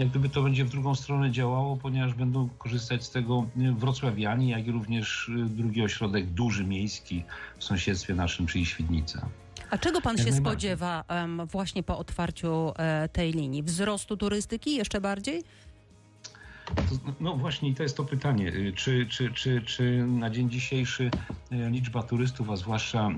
jak 0.00 0.08
gdyby 0.08 0.28
to 0.28 0.42
będzie 0.42 0.64
w 0.64 0.70
drugą 0.70 0.94
stronę 0.94 1.30
działało, 1.30 1.76
ponieważ 1.76 2.14
będą 2.14 2.48
korzystać 2.58 3.04
z 3.04 3.10
tego 3.10 3.46
y, 3.56 3.72
wrocławiani, 3.72 4.48
jak 4.48 4.66
i 4.66 4.72
również 4.72 5.28
y, 5.28 5.32
drugi 5.32 5.82
ośrodek 5.82 6.26
duży 6.26 6.64
miejski 6.64 7.24
w 7.58 7.64
sąsiedztwie 7.64 8.14
naszym, 8.14 8.46
czyli 8.46 8.66
Świdnica. 8.66 9.26
A 9.70 9.78
czego 9.78 10.00
pan 10.00 10.16
Jak 10.16 10.26
się 10.26 10.32
spodziewa 10.32 11.04
em, 11.08 11.46
właśnie 11.46 11.82
po 11.82 11.98
otwarciu 11.98 12.72
e, 12.76 13.08
tej 13.08 13.32
linii? 13.32 13.62
Wzrostu 13.62 14.16
turystyki 14.16 14.76
jeszcze 14.76 15.00
bardziej? 15.00 15.42
No 17.20 17.36
właśnie, 17.36 17.68
i 17.68 17.74
to 17.74 17.82
jest 17.82 17.96
to 17.96 18.04
pytanie. 18.04 18.48
Y, 18.48 18.72
Czy, 18.76 19.06
czy, 19.06 19.32
czy, 19.32 19.62
czy 19.62 20.04
na 20.06 20.30
dzień 20.30 20.50
dzisiejszy 20.50 21.10
y, 21.52 21.70
liczba 21.70 22.02
turystów, 22.02 22.50
a 22.50 22.56
zwłaszcza 22.56 23.08
y, 23.08 23.12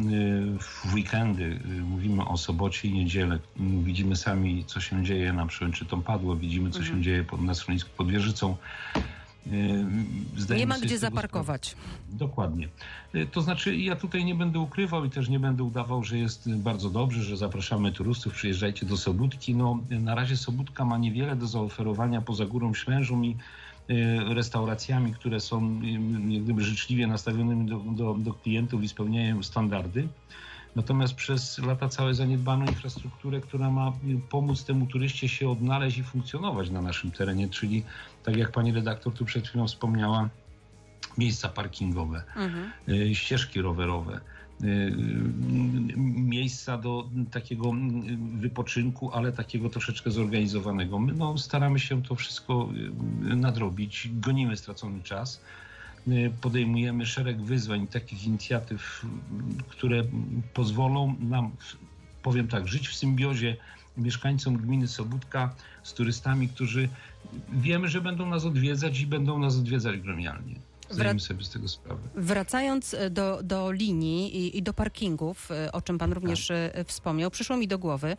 w 0.59 0.95
weekendy, 0.95 1.61
mówimy 1.85 2.25
o 2.25 2.37
sobocie 2.37 2.89
i 2.89 2.93
niedzielę, 2.93 3.35
y, 3.37 3.39
widzimy 3.85 4.17
sami, 4.17 4.65
co 4.65 4.81
się 4.81 5.05
dzieje 5.05 5.33
na 5.33 5.47
Przełęczytą 5.47 6.03
Padło, 6.03 6.37
widzimy, 6.37 6.71
co 6.71 6.85
się 6.85 7.01
dzieje 7.01 7.25
pod, 7.25 7.41
na 7.41 7.55
schronisku 7.55 7.91
pod 7.97 8.11
Wieżycą. 8.11 8.57
Y, 9.47 9.85
zdajemy 10.37 10.61
Nie 10.61 10.67
ma 10.67 10.79
gdzie 10.87 10.99
zaparkować. 10.99 11.77
Dokładnie. 12.09 12.69
Y, 13.15 13.27
To 13.27 13.43
znaczy, 13.43 13.77
ja 13.77 13.97
tutaj 13.97 14.25
nie 14.25 14.35
będę 14.35 14.59
ukrywał 14.59 15.05
i 15.05 15.11
też 15.11 15.29
nie 15.29 15.41
będę 15.41 15.63
udawał, 15.63 16.05
że 16.05 16.19
jest 16.19 16.55
bardzo 16.57 16.91
dobrze, 16.91 17.23
że 17.23 17.37
zapraszamy 17.37 17.93
turystów, 17.93 18.33
przyjeżdżajcie 18.33 18.87
do 18.87 18.97
Sobótki. 18.97 19.55
No, 19.55 19.79
na 19.91 20.15
razie 20.15 20.37
Sobótka 20.37 20.85
ma 20.85 20.99
niewiele 20.99 21.37
do 21.37 21.47
zaoferowania 21.47 22.21
poza 22.21 22.47
Górą 22.47 22.75
Ślężą 22.75 23.23
i 23.23 23.37
y, 23.91 24.35
restauracjami, 24.35 25.15
które 25.15 25.41
są 25.41 25.81
jak 26.29 26.43
gdyby 26.43 26.65
życzliwie 26.65 27.07
nastawionymi 27.07 27.67
do, 27.67 27.79
do, 27.79 28.15
do 28.15 28.35
klientów 28.35 28.83
i 28.83 28.89
spełniają 28.89 29.43
standardy. 29.43 30.09
Natomiast 30.77 31.15
przez 31.15 31.59
lata 31.59 31.89
całe 31.89 32.15
zaniedbano 32.15 32.65
infrastrukturę, 32.67 33.41
która 33.41 33.71
ma 33.71 33.93
pomóc 34.31 34.65
temu 34.65 34.87
turyście 34.87 35.29
się 35.29 35.51
odnaleźć 35.51 35.99
i 35.99 36.05
funkcjonować 36.05 36.71
na 36.71 36.83
naszym 36.83 37.11
terenie, 37.11 37.49
czyli 37.49 37.83
tak 38.25 38.37
jak 38.37 38.53
pani 38.53 38.73
redaktor 38.73 39.13
tu 39.15 39.25
przed 39.25 39.49
chwilą 39.49 39.67
wspomniała, 39.67 40.29
miejsca 41.19 41.49
parkingowe, 41.49 42.23
Mhm. 42.37 42.71
y, 42.89 43.15
ścieżki 43.15 43.61
rowerowe, 43.61 44.21
y, 44.63 44.67
y, 44.67 44.93
miejsca 46.21 46.79
do 46.79 47.09
takiego 47.31 47.73
wypoczynku, 48.35 49.13
ale 49.13 49.33
takiego 49.33 49.69
troszeczkę 49.71 50.11
zorganizowanego. 50.11 50.99
My 50.99 51.13
no, 51.13 51.39
staramy 51.39 51.79
się 51.81 52.03
to 52.03 52.15
wszystko 52.15 52.69
nadrobić, 53.21 54.09
gonimy 54.13 54.57
stracony 54.57 55.03
czas. 55.03 55.41
Podejmujemy 56.41 57.07
szereg 57.07 57.43
wyzwań, 57.43 57.87
takich 57.87 58.25
inicjatyw, 58.27 59.07
które 59.69 60.05
pozwolą 60.55 61.17
nam, 61.21 61.51
powiem 62.23 62.49
tak, 62.49 62.69
żyć 62.69 62.89
w 62.89 62.95
symbiozie 62.95 63.57
mieszkańcom 63.97 64.57
gminy 64.57 64.89
Sobótka 64.89 65.55
z 65.83 65.95
turystami, 65.95 66.49
którzy 66.49 66.89
wiemy, 67.53 67.89
że 67.89 68.01
będą 68.01 68.27
nas 68.27 68.45
odwiedzać 68.45 69.01
i 69.01 69.07
będą 69.07 69.39
nas 69.39 69.57
odwiedzać 69.57 70.01
gremialnie. 70.01 70.61
Zdajemy 70.93 71.21
sobie 71.21 71.45
z 71.45 71.51
tego 71.51 71.69
sprawę. 71.69 72.01
Wracając 72.15 72.95
e, 72.95 73.11
do, 73.11 73.43
do 73.43 73.73
linii 73.73 74.37
i, 74.37 74.59
i 74.59 74.63
do 74.63 74.73
parkingów, 74.73 75.51
e, 75.51 75.73
o 75.73 75.83
czym 75.83 75.99
pan 75.99 76.13
również 76.13 76.51
e, 76.51 76.85
wspomniał, 76.87 77.31
przyszło 77.31 77.57
mi 77.57 77.69
do 77.69 77.79
głowy, 77.79 78.17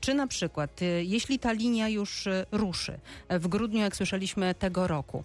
czy 0.00 0.14
na 0.14 0.26
przykład, 0.26 0.80
jeśli 1.02 1.38
ta 1.38 1.52
linia 1.52 1.88
już 1.88 2.28
ruszy 2.52 2.98
w 3.30 3.48
grudniu, 3.48 3.80
jak 3.80 3.96
słyszeliśmy, 3.96 4.54
tego 4.54 4.86
roku, 4.86 5.24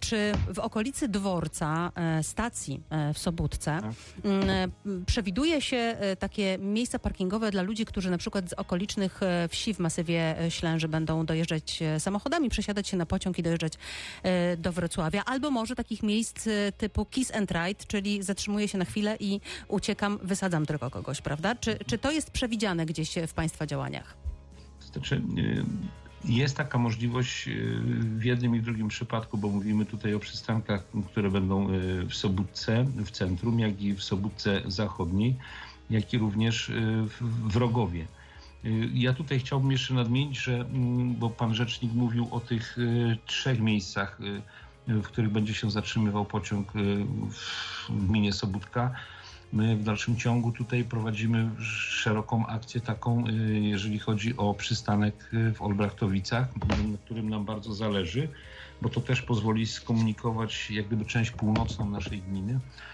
czy 0.00 0.32
w 0.54 0.58
okolicy 0.58 1.08
dworca, 1.08 1.92
stacji 2.22 2.80
w 3.14 3.18
Sobótce, 3.18 3.80
e, 4.24 4.68
przewiduje 5.06 5.60
się 5.60 5.96
takie 6.18 6.58
miejsca 6.58 6.98
parkingowe 6.98 7.50
dla 7.50 7.62
ludzi, 7.62 7.84
którzy 7.84 8.10
na 8.10 8.18
przykład 8.18 8.50
z 8.50 8.52
okolicznych 8.52 9.20
wsi 9.48 9.74
w 9.74 9.78
masywie 9.78 10.36
Ślęży 10.48 10.88
będą 10.88 11.26
dojeżdżać 11.26 11.82
samochodami, 11.98 12.50
przesiadać 12.50 12.88
się 12.88 12.96
na 12.96 13.06
pociąg 13.06 13.38
i 13.38 13.42
dojeżdżać 13.42 13.72
do 14.58 14.72
Wrocławia, 14.72 15.22
albo 15.24 15.50
może 15.50 15.73
takich 15.74 16.02
miejsc 16.02 16.46
e, 16.46 16.72
typu 16.72 17.04
kiss 17.04 17.34
and 17.34 17.50
ride, 17.50 17.84
czyli 17.88 18.22
zatrzymuję 18.22 18.68
się 18.68 18.78
na 18.78 18.84
chwilę 18.84 19.16
i 19.20 19.40
uciekam, 19.68 20.18
wysadzam 20.22 20.66
tylko 20.66 20.90
kogoś, 20.90 21.20
prawda? 21.20 21.54
Czy, 21.54 21.78
czy 21.86 21.98
to 21.98 22.10
jest 22.10 22.30
przewidziane 22.30 22.86
gdzieś 22.86 23.14
w 23.28 23.32
Państwa 23.34 23.66
działaniach? 23.66 24.14
Znaczy, 24.92 25.22
y, 25.38 25.64
jest 26.24 26.56
taka 26.56 26.78
możliwość 26.78 27.48
y, 27.48 27.76
w 28.18 28.24
jednym 28.24 28.56
i 28.56 28.60
drugim 28.60 28.88
przypadku, 28.88 29.38
bo 29.38 29.48
mówimy 29.48 29.86
tutaj 29.86 30.14
o 30.14 30.18
przystankach, 30.18 30.84
które 31.10 31.30
będą 31.30 31.70
y, 31.74 32.06
w 32.06 32.14
Sobótce, 32.14 32.84
w 32.96 33.10
centrum, 33.10 33.58
jak 33.60 33.80
i 33.82 33.94
w 33.94 34.02
Sobótce 34.02 34.62
Zachodniej, 34.66 35.36
jak 35.90 36.12
i 36.14 36.18
również 36.18 36.68
y, 36.68 37.06
w- 37.20 37.56
Rogowie. 37.56 38.06
Y, 38.64 38.88
Ja 38.94 39.12
tutaj 39.12 39.40
chciałbym 39.40 39.72
jeszcze 39.72 39.94
nadmienić, 39.94 40.38
że, 40.38 40.54
mm, 40.60 41.14
bo 41.14 41.30
pan 41.30 41.54
rzecznik 41.54 41.92
mówił 41.92 42.28
o 42.30 42.40
tych 42.40 42.78
y, 42.78 43.16
trzech 43.26 43.60
miejscach, 43.60 44.20
y, 44.20 44.42
w 44.86 45.02
których 45.02 45.30
będzie 45.30 45.54
się 45.54 45.70
zatrzymywał 45.70 46.24
pociąg 46.24 46.76
y, 46.76 47.04
w 47.88 48.06
gminie 48.06 48.32
Sobótka. 48.32 48.94
My 49.52 49.76
w 49.76 49.82
dalszym 49.82 50.16
ciągu 50.16 50.52
tutaj 50.52 50.84
prowadzimy 50.84 51.50
szeroką 51.60 52.46
akcję 52.46 52.80
taką, 52.80 53.28
y, 53.28 53.32
jeżeli 53.60 53.98
chodzi 53.98 54.36
o 54.36 54.54
przystanek 54.54 55.30
y, 55.34 55.54
w 55.54 55.62
Olbrachtowicach, 55.62 56.48
na 56.92 56.98
którym 56.98 57.30
nam 57.30 57.44
bardzo 57.44 57.74
zależy, 57.74 58.28
bo 58.82 58.88
to 58.88 59.00
też 59.00 59.22
pozwoli 59.22 59.66
skomunikować 59.66 60.70
jak 60.70 60.86
gdyby 60.86 61.04
część 61.04 61.30
północną 61.30 61.90
naszej 61.90 62.22
gminy 62.22 62.52
y, 62.52 62.93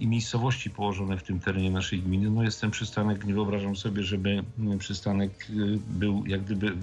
i 0.00 0.06
miejscowości 0.06 0.70
położone 0.70 1.18
w 1.18 1.22
tym 1.22 1.40
terenie 1.40 1.70
naszej 1.70 2.02
gminy. 2.02 2.30
No 2.30 2.42
jest 2.42 2.60
ten 2.60 2.70
przystanek, 2.70 3.24
nie 3.24 3.34
wyobrażam 3.34 3.76
sobie, 3.76 4.02
żeby 4.02 4.44
y, 4.74 4.78
przystanek 4.78 5.30
y, 5.50 5.78
był 5.86 6.26
jak 6.26 6.44
gdyby 6.44 6.76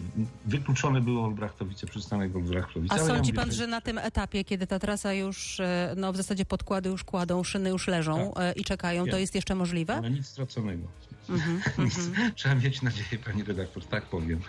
wykluczony 0.46 1.02
był 1.02 1.24
Olbrachtowice, 1.24 1.88
przystanek 1.88 2.36
Olbrachtowice. 2.36 2.94
A 2.94 2.98
Ale 2.98 3.08
ja 3.08 3.16
sądzi 3.16 3.32
mówię, 3.32 3.44
pan, 3.44 3.52
że 3.52 3.68
na 3.68 3.82
tym 3.82 3.98
etapie, 3.98 4.44
kiedy 4.44 4.68
ta 4.68 4.80
trasa 4.80 5.14
już, 5.14 5.62
no 5.96 6.14
w 6.14 6.18
zasadzie 6.18 6.46
podkłady 6.46 6.90
już 6.90 7.04
kładą, 7.04 7.44
szyny 7.44 7.70
już 7.70 7.88
leżą 7.88 8.34
e, 8.36 8.54
i 8.54 8.64
czekają, 8.64 9.06
to 9.06 9.12
Tak. 9.12 9.20
jest 9.20 9.36
jeszcze 9.36 9.56
możliwe? 9.56 9.96
Ale 9.96 10.12
nic 10.12 10.28
straconego. 10.28 10.88
Mhm, 11.30 11.62
mhm. 11.78 12.32
Trzeba 12.36 12.56
mieć 12.56 12.82
nadzieję, 12.82 13.24
pani 13.26 13.44
redaktor, 13.44 13.86
tak 13.86 14.06
powiem. 14.06 14.40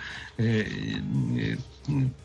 Y, 0.40 0.42
y, 0.42 1.56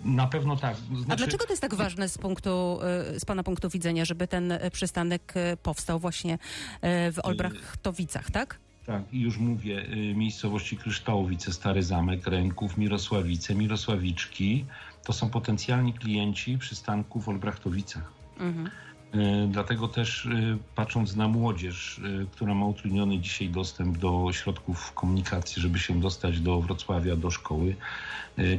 Na 0.06 0.28
pewno 0.28 0.58
tak. 0.58 0.76
A 0.76 0.96
Znaczy, 0.96 1.18
dlaczego 1.18 1.46
to 1.46 1.54
jest 1.54 1.62
tak 1.62 1.74
ważne 1.74 2.10
z 2.10 2.18
punktu, 2.18 2.80
e, 2.82 3.20
z 3.20 3.26
pana 3.26 3.44
punktu 3.44 3.70
widzenia, 3.70 4.06
żeby 4.06 4.28
ten 4.28 4.52
e, 4.52 4.72
przystanek 4.72 5.34
e, 5.36 5.58
powstał 5.58 6.00
właśnie 6.00 6.34
e, 6.82 7.12
w 7.12 7.20
Olbrachtowicach, 7.26 8.32
tak? 8.32 8.58
Tak, 8.86 9.04
i 9.12 9.20
już 9.20 9.38
mówię, 9.38 9.86
miejscowości 10.16 10.78
Kryształowice, 10.78 11.54
Stary 11.54 11.84
Zamek, 11.84 12.28
Ręków, 12.28 12.78
Mirosławice, 12.78 13.56
Mirosławiczki 13.56 14.66
to 15.06 15.14
są 15.14 15.30
potencjalni 15.30 15.94
klienci 15.94 16.58
przystanku 16.58 17.22
w 17.22 17.30
Olbrachtowicach. 17.30 18.12
Mhm. 18.40 18.70
Y, 19.14 19.48
Dlatego 19.48 19.88
też 19.88 20.26
y, 20.26 20.64
patrząc 20.76 21.16
na 21.16 21.28
młodzież, 21.28 21.98
y, 21.98 22.30
która 22.32 22.54
ma 22.56 22.66
utrudniony 22.66 23.20
dzisiaj 23.20 23.50
dostęp 23.50 23.98
do 23.98 24.34
środków 24.34 24.94
komunikacji, 24.94 25.62
żeby 25.62 25.80
się 25.80 26.00
dostać 26.00 26.42
do 26.42 26.62
Wrocławia, 26.62 27.16
do 27.16 27.32
szkoły 27.32 27.78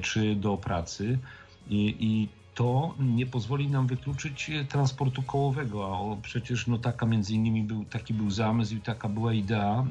czy 0.02 0.36
do 0.36 0.56
pracy. 0.58 1.20
I, 1.66 1.96
i 2.00 2.36
to 2.54 2.96
nie 2.98 3.26
pozwoli 3.26 3.68
nam 3.70 3.86
wykluczyć 3.86 4.50
e, 4.50 4.64
transportu 4.64 5.22
kołowego, 5.22 5.96
a 6.16 6.20
przecież 6.22 6.66
no 6.66 6.78
taka 6.78 7.06
między 7.06 7.34
innymi 7.34 7.62
był, 7.64 7.84
taki 7.84 8.14
był 8.14 8.30
zamysł 8.30 8.74
i 8.76 8.82
taka 8.82 9.08
była 9.08 9.32
idea 9.34 9.86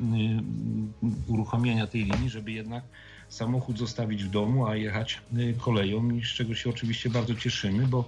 uruchomienia 1.28 1.88
tej 1.88 2.06
linii, 2.06 2.30
żeby 2.30 2.52
jednak 2.52 2.84
samochód 3.30 3.78
zostawić 3.78 4.24
w 4.24 4.30
domu, 4.30 4.68
a 4.68 4.76
jechać 4.76 5.22
koleją 5.60 6.10
i 6.10 6.22
z 6.26 6.28
czego 6.28 6.56
się 6.56 6.70
oczywiście 6.70 7.10
bardzo 7.10 7.36
cieszymy, 7.36 7.88
bo 7.88 8.08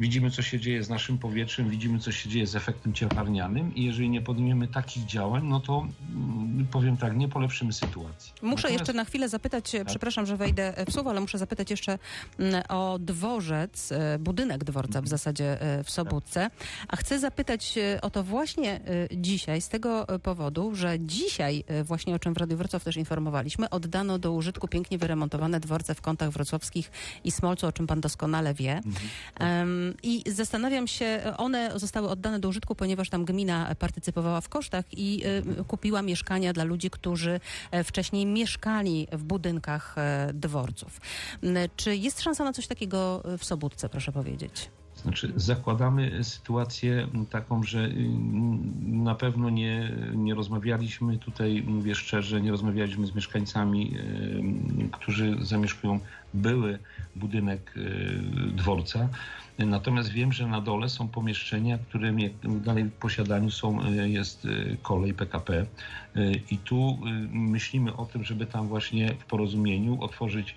widzimy, 0.00 0.30
co 0.30 0.42
się 0.42 0.60
dzieje 0.60 0.84
z 0.84 0.88
naszym 0.88 1.18
powietrzem, 1.18 1.70
widzimy, 1.70 1.98
co 1.98 2.12
się 2.12 2.28
dzieje 2.28 2.46
z 2.46 2.56
efektem 2.56 2.92
cieplarnianym 2.92 3.74
i 3.74 3.84
jeżeli 3.84 4.08
nie 4.08 4.20
podejmiemy 4.20 4.68
takich 4.68 5.04
działań, 5.06 5.46
no 5.46 5.60
to 5.60 5.86
mm, 6.14 6.66
powiem 6.70 6.96
tak, 6.96 7.16
nie 7.16 7.28
polepszymy 7.28 7.72
sytuacji. 7.72 8.32
Muszę 8.42 8.56
Natomiast- 8.56 8.80
jeszcze 8.80 8.92
na 8.92 9.04
chwilę 9.04 9.28
zapytać, 9.28 9.74
e, 9.74 9.84
przepraszam, 9.84 10.26
że 10.26 10.36
wejdę 10.36 10.74
w 10.86 10.92
słowo, 10.92 11.10
ale 11.10 11.20
muszę 11.20 11.38
zapytać 11.38 11.70
jeszcze 11.70 11.98
mm, 12.38 12.62
o 12.68 12.98
dworzec, 12.98 13.92
e, 13.92 14.18
budynek 14.18 14.64
dworca 14.64 15.02
w 15.02 15.08
zasadzie 15.08 15.62
e, 15.62 15.84
w 15.84 15.90
Sobótce. 15.90 16.50
A 16.88 16.96
chcę 16.96 17.18
zapytać 17.18 17.78
e, 17.78 18.00
o 18.00 18.10
to 18.10 18.22
właśnie 18.24 18.80
dzisiaj 19.12 19.60
z 19.60 19.68
tego 19.68 20.06
powodu, 20.22 20.74
że 20.74 20.98
dzisiaj, 21.00 21.64
właśnie 21.84 22.14
o 22.14 22.18
czym 22.18 22.34
w 22.34 22.36
Radiu 22.36 22.56
Wrocław 22.56 22.84
też 22.84 22.96
informowaliśmy, 22.96 23.70
oddano 23.70 24.18
do 24.18 24.32
użytku 24.32 24.68
pięknie 24.68 24.98
wyremontowane 24.98 25.60
dworce 25.60 25.94
w 25.94 26.00
kątach 26.00 26.30
wrocławskich 26.30 26.90
i 27.24 27.30
Smolcu, 27.30 27.66
o 27.66 27.72
czym 27.72 27.86
pan 27.86 28.00
doskonale 28.00 28.54
wie. 28.54 28.80
Em, 29.38 29.89
I 30.02 30.22
zastanawiam 30.26 30.86
się, 30.86 31.22
one 31.36 31.70
zostały 31.78 32.08
oddane 32.08 32.40
do 32.40 32.48
użytku, 32.48 32.74
ponieważ 32.74 33.10
tam 33.10 33.24
gmina 33.24 33.74
partycypowała 33.78 34.40
w 34.40 34.48
kosztach 34.48 34.84
i 34.92 35.22
e, 35.58 35.64
kupiła 35.64 36.02
mieszkania 36.02 36.52
dla 36.52 36.64
ludzi, 36.64 36.90
którzy 36.90 37.40
e, 37.70 37.84
wcześniej 37.84 38.26
mieszkali 38.26 39.08
w 39.12 39.22
budynkach 39.22 39.98
e, 39.98 40.30
dworców. 40.34 41.00
Czy 41.76 41.96
jest 41.96 42.20
szansa 42.20 42.44
na 42.44 42.52
coś 42.52 42.66
takiego 42.66 43.22
w 43.38 43.44
Sobótce, 43.44 43.88
proszę 43.88 44.12
powiedzieć? 44.12 44.70
Znaczy, 45.02 45.32
zakładamy 45.36 46.24
sytuację 46.24 47.08
taką, 47.30 47.62
że 47.62 47.84
y, 47.84 47.94
na 48.82 49.14
pewno 49.14 49.50
nie, 49.50 49.92
nie 50.14 50.34
rozmawialiśmy 50.34 51.18
tutaj, 51.18 51.62
mówię 51.66 51.94
szczerze, 51.94 52.40
nie 52.40 52.50
rozmawialiśmy 52.50 53.06
z 53.06 53.14
mieszkańcami, 53.14 53.96
y, 54.86 54.88
którzy 54.92 55.36
zamieszkują 55.40 56.00
były 56.34 56.78
budynek 57.16 57.76
y, 57.76 58.22
dworca. 58.52 59.08
Natomiast 59.66 60.10
wiem, 60.10 60.32
że 60.32 60.46
na 60.46 60.60
dole 60.60 60.88
są 60.88 61.08
pomieszczenia, 61.08 61.78
które 61.78 62.12
w 62.42 62.60
dalej 62.60 62.84
posiadaniu 63.00 63.50
są, 63.50 63.86
y, 63.86 64.10
jest 64.10 64.44
y, 64.44 64.76
kolej 64.82 65.14
PKP. 65.14 65.66
Y, 66.16 66.40
I 66.50 66.58
tu 66.58 66.98
myślimy 67.32 67.96
o 67.96 68.06
tym, 68.06 68.24
żeby 68.24 68.46
tam 68.46 68.68
właśnie 68.68 69.14
w 69.14 69.24
porozumieniu 69.24 70.02
otworzyć 70.02 70.54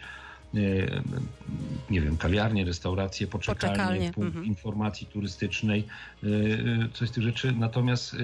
nie 1.89 2.01
wiem, 2.01 2.17
kawiarnie, 2.17 2.65
restauracje, 2.65 3.27
poczekalnie, 3.27 3.75
Poczekalnie, 3.75 4.11
punkt 4.11 4.27
mhm. 4.27 4.45
informacji 4.45 5.07
turystycznej, 5.07 5.87
coś 6.93 7.09
z 7.09 7.11
tych 7.11 7.23
rzeczy. 7.23 7.51
Natomiast 7.51 8.15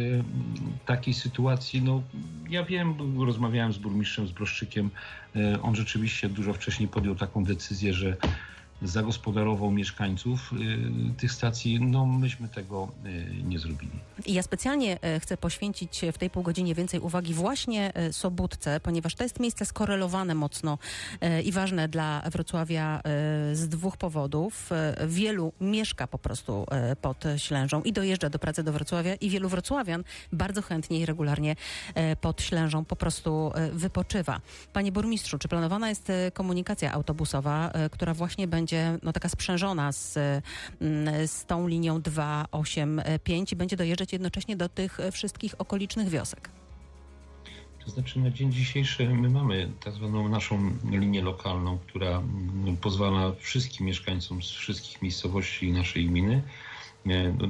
takiej 0.86 1.14
sytuacji, 1.14 1.82
no 1.82 2.04
ja 2.50 2.64
wiem, 2.64 2.96
rozmawiałem 3.26 3.74
z 3.74 3.78
burmistrzem, 3.78 4.28
z 4.28 4.32
Broszczykiem, 4.32 4.90
on 5.62 5.76
rzeczywiście 5.76 6.30
dużo 6.30 6.54
wcześniej 6.54 6.90
podjął 6.90 7.16
taką 7.16 7.44
decyzję, 7.44 7.94
że 7.94 8.18
zagospodarował 8.82 9.72
mieszkańców 9.72 10.54
y, 10.54 11.14
tych 11.18 11.32
stacji, 11.32 11.82
no 11.82 12.06
myśmy 12.06 12.48
tego 12.48 12.88
y, 13.06 13.44
nie 13.44 13.60
zrobili. 13.60 13.92
I 14.26 14.34
ja 14.34 14.44
specjalnie 14.44 15.02
e, 15.02 15.20
chcę 15.20 15.38
poświęcić 15.38 16.02
w 16.14 16.18
tej 16.18 16.30
półgodzinie 16.30 16.76
więcej 16.76 17.00
uwagi 17.00 17.34
właśnie 17.34 17.94
Sobótce, 18.12 18.80
ponieważ 18.80 19.16
to 19.16 19.24
jest 19.24 19.40
miejsce 19.40 19.66
skorelowane 19.66 20.36
mocno 20.36 20.78
i 21.44 21.52
ważne 21.52 21.88
dla 21.88 22.22
Wrocławia 22.32 23.02
z 23.54 23.68
dwóch 23.68 23.98
powodów. 23.98 24.70
Wielu 25.08 25.54
mieszka 25.62 26.08
po 26.08 26.18
prostu 26.18 26.66
pod 27.02 27.24
Ślężą 27.38 27.82
i 27.82 27.94
dojeżdża 27.94 28.30
do 28.30 28.40
pracy 28.40 28.64
do 28.64 28.74
Wrocławia 28.74 29.16
i 29.16 29.30
wielu 29.30 29.50
wrocławian 29.50 30.04
bardzo 30.34 30.62
chętnie 30.62 31.00
i 31.00 31.06
regularnie 31.06 31.56
pod 32.22 32.42
Ślężą 32.42 32.86
po 32.86 32.96
prostu 32.96 33.52
wypoczywa. 33.74 34.42
Panie 34.74 34.92
burmistrzu, 34.92 35.38
czy 35.40 35.48
planowana 35.48 35.90
jest 35.90 36.12
komunikacja 36.34 36.94
autobusowa, 36.94 37.72
która 37.92 38.14
właśnie 38.14 38.48
będzie 38.48 38.69
no, 39.04 39.14
taka 39.14 39.30
sprzężona 39.30 39.92
z, 39.92 40.18
e, 40.18 40.42
m, 40.82 41.28
z 41.28 41.46
tą 41.46 41.68
linią 41.68 42.02
285 42.02 43.52
i 43.52 43.56
będzie 43.56 43.78
dojeżdżać 43.78 44.14
jednocześnie 44.14 44.58
do 44.58 44.70
tych 44.70 44.98
wszystkich 45.12 45.56
okolicznych 45.58 46.10
wiosek? 46.10 46.50
To 47.86 47.90
znaczy 47.90 48.20
na 48.20 48.32
dzień 48.32 48.52
dzisiejszy 48.52 49.10
my 49.10 49.30
mamy 49.30 49.72
tak 49.84 49.94
zwaną 49.94 50.30
naszą 50.30 50.72
linię 50.92 51.22
lokalną, 51.22 51.78
która 51.78 52.10
mm, 52.10 52.78
pozwala 52.78 53.32
wszystkim 53.40 53.86
mieszkańcom 53.86 54.44
z 54.44 54.50
wszystkich 54.52 55.02
miejscowości 55.02 55.72
naszej 55.72 56.06
gminy 56.06 56.42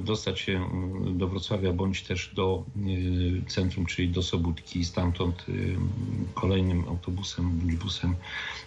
dostać 0.03 0.39
się 0.39 0.51
mm, 0.57 1.17
do 1.17 1.27
Wrocławia 1.27 1.73
bądź 1.73 2.03
też 2.03 2.31
do 2.35 2.65
e, 3.45 3.49
centrum, 3.49 3.85
czyli 3.85 4.09
do 4.09 4.23
Sobótki 4.23 4.79
i 4.79 4.85
stamtąd 4.85 5.45
e, 5.49 5.53
kolejnym 6.33 6.87
autobusem 6.87 7.51
bądź 7.51 7.75
busem 7.75 8.15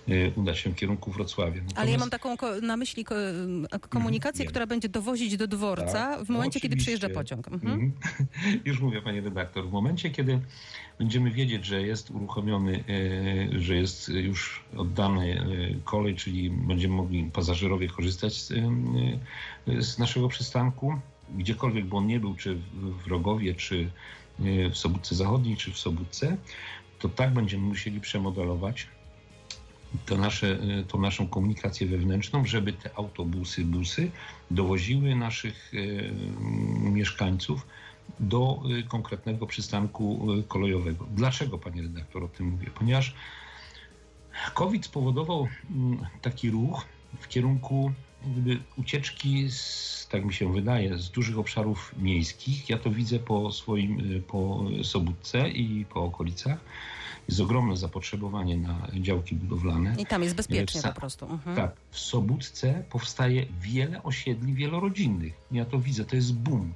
e, 0.09 0.31
udać 0.31 0.59
się 0.59 0.71
w 0.71 0.75
kierunku 0.75 1.11
Wrocławia. 1.11 1.61
Ale 1.75 1.91
ja 1.91 1.99
Natomiast- 1.99 1.99
mam 2.01 2.11
taką 2.11 2.61
na 2.63 2.77
myśli 2.77 3.05
komunikację, 3.89 4.45
wiem. 4.45 4.51
która 4.51 4.67
będzie 4.67 4.89
dowozić 4.89 5.37
do 5.37 5.47
dworca 5.47 5.93
Tak, 5.93 6.25
w 6.25 6.29
momencie, 6.29 6.61
kiedy 6.61 6.73
oczywiście. 6.75 6.99
przyjeżdża 6.99 7.21
pociąg. 7.21 7.49
Mhm. 7.49 7.73
Mhm. 7.73 7.93
Już 8.65 8.81
mówię, 8.81 9.03
panie 9.03 9.21
redaktor. 9.21 9.69
W 9.69 9.73
momencie, 9.73 10.11
kiedy 10.11 10.41
będziemy 10.99 11.31
wiedzieć, 11.31 11.65
że 11.65 11.83
jest 11.83 12.11
uruchomiony, 12.11 12.85
e, 13.55 13.61
że 13.61 13.77
jest 13.77 14.09
już 14.09 14.65
oddany 14.77 15.41
e, 15.41 15.45
kolej, 15.85 16.17
czyli 16.17 16.51
będziemy 16.51 16.95
mogli 16.95 17.31
pasażerowie 17.33 17.89
korzystać 17.89 18.35
z, 18.35 18.51
e, 18.51 18.57
z 19.67 19.99
naszego 19.99 20.29
przystanku, 20.29 20.95
gdziekolwiek 21.31 21.87
by 21.87 21.97
on 21.97 22.07
nie 22.07 22.21
był, 22.21 22.35
czy 22.35 22.59
w 23.05 23.07
Rogowie, 23.07 23.55
czy 23.55 23.91
e, 24.41 24.71
w 24.71 24.77
Sobótce 24.77 25.15
Zachodniej, 25.15 25.57
czy 25.57 25.73
w 25.73 25.79
Sobótce, 25.79 26.37
to 26.99 27.09
tak 27.09 27.33
będziemy 27.35 27.67
musieli 27.67 28.01
przemodelować 28.01 28.89
to 30.07 30.17
nasze, 30.17 30.59
e, 30.81 30.85
tą 30.85 31.01
naszą 31.01 31.29
komunikację 31.29 31.87
wewnętrzną, 31.87 32.45
żeby 32.45 32.73
te 32.73 32.91
autobusy, 32.97 33.65
busy 33.65 34.11
dowoziły 34.51 35.15
naszych 35.15 35.73
e, 35.75 36.13
mieszkańców 36.91 37.67
do 38.21 38.63
konkretnego 38.89 39.47
przystanku 39.47 40.27
kolejowego. 40.49 41.07
Dlaczego, 41.15 41.59
panie 41.59 41.83
redaktor, 41.83 42.25
o 42.25 42.29
tym 42.29 42.47
mówię? 42.47 42.67
Ponieważ 42.75 43.15
COVID 44.55 44.85
spowodował 44.85 45.49
taki 46.23 46.51
ruch 46.51 46.85
w 47.21 47.29
kierunku 47.29 47.93
ucieczki, 48.77 49.51
z, 49.51 50.09
tak 50.11 50.25
mi 50.25 50.35
się 50.35 50.53
wydaje, 50.53 50.99
z 50.99 51.11
dużych 51.11 51.39
obszarów 51.39 51.95
miejskich. 51.99 52.69
Ja 52.71 52.79
to 52.79 52.91
widzę 52.91 53.19
po 53.19 53.53
swoim, 53.53 54.17
e, 54.17 54.21
po 54.21 54.65
Sobótce 54.83 55.49
i 55.49 55.85
po 55.85 56.05
okolicach. 56.05 56.61
Jest 57.29 57.41
ogromne 57.41 57.77
zapotrzebowanie 57.77 58.57
na 58.57 58.89
działki 59.01 59.35
budowlane. 59.35 59.95
I 59.99 60.07
tam 60.07 60.23
jest 60.23 60.35
bezpiecznie 60.35 60.81
Sa- 60.81 60.93
po 60.93 61.01
prostu. 61.01 61.27
Mhm. 61.27 61.57
Tak, 61.57 61.77
w 61.91 61.99
Sobótce 61.99 62.85
powstaje 62.91 63.47
wiele 63.61 64.03
osiedli 64.03 64.55
wielorodzinnych. 64.55 65.33
Ja 65.53 65.65
to 65.65 65.79
widzę, 65.79 66.05
to 66.05 66.17
jest 66.17 66.35
boom. 66.35 66.73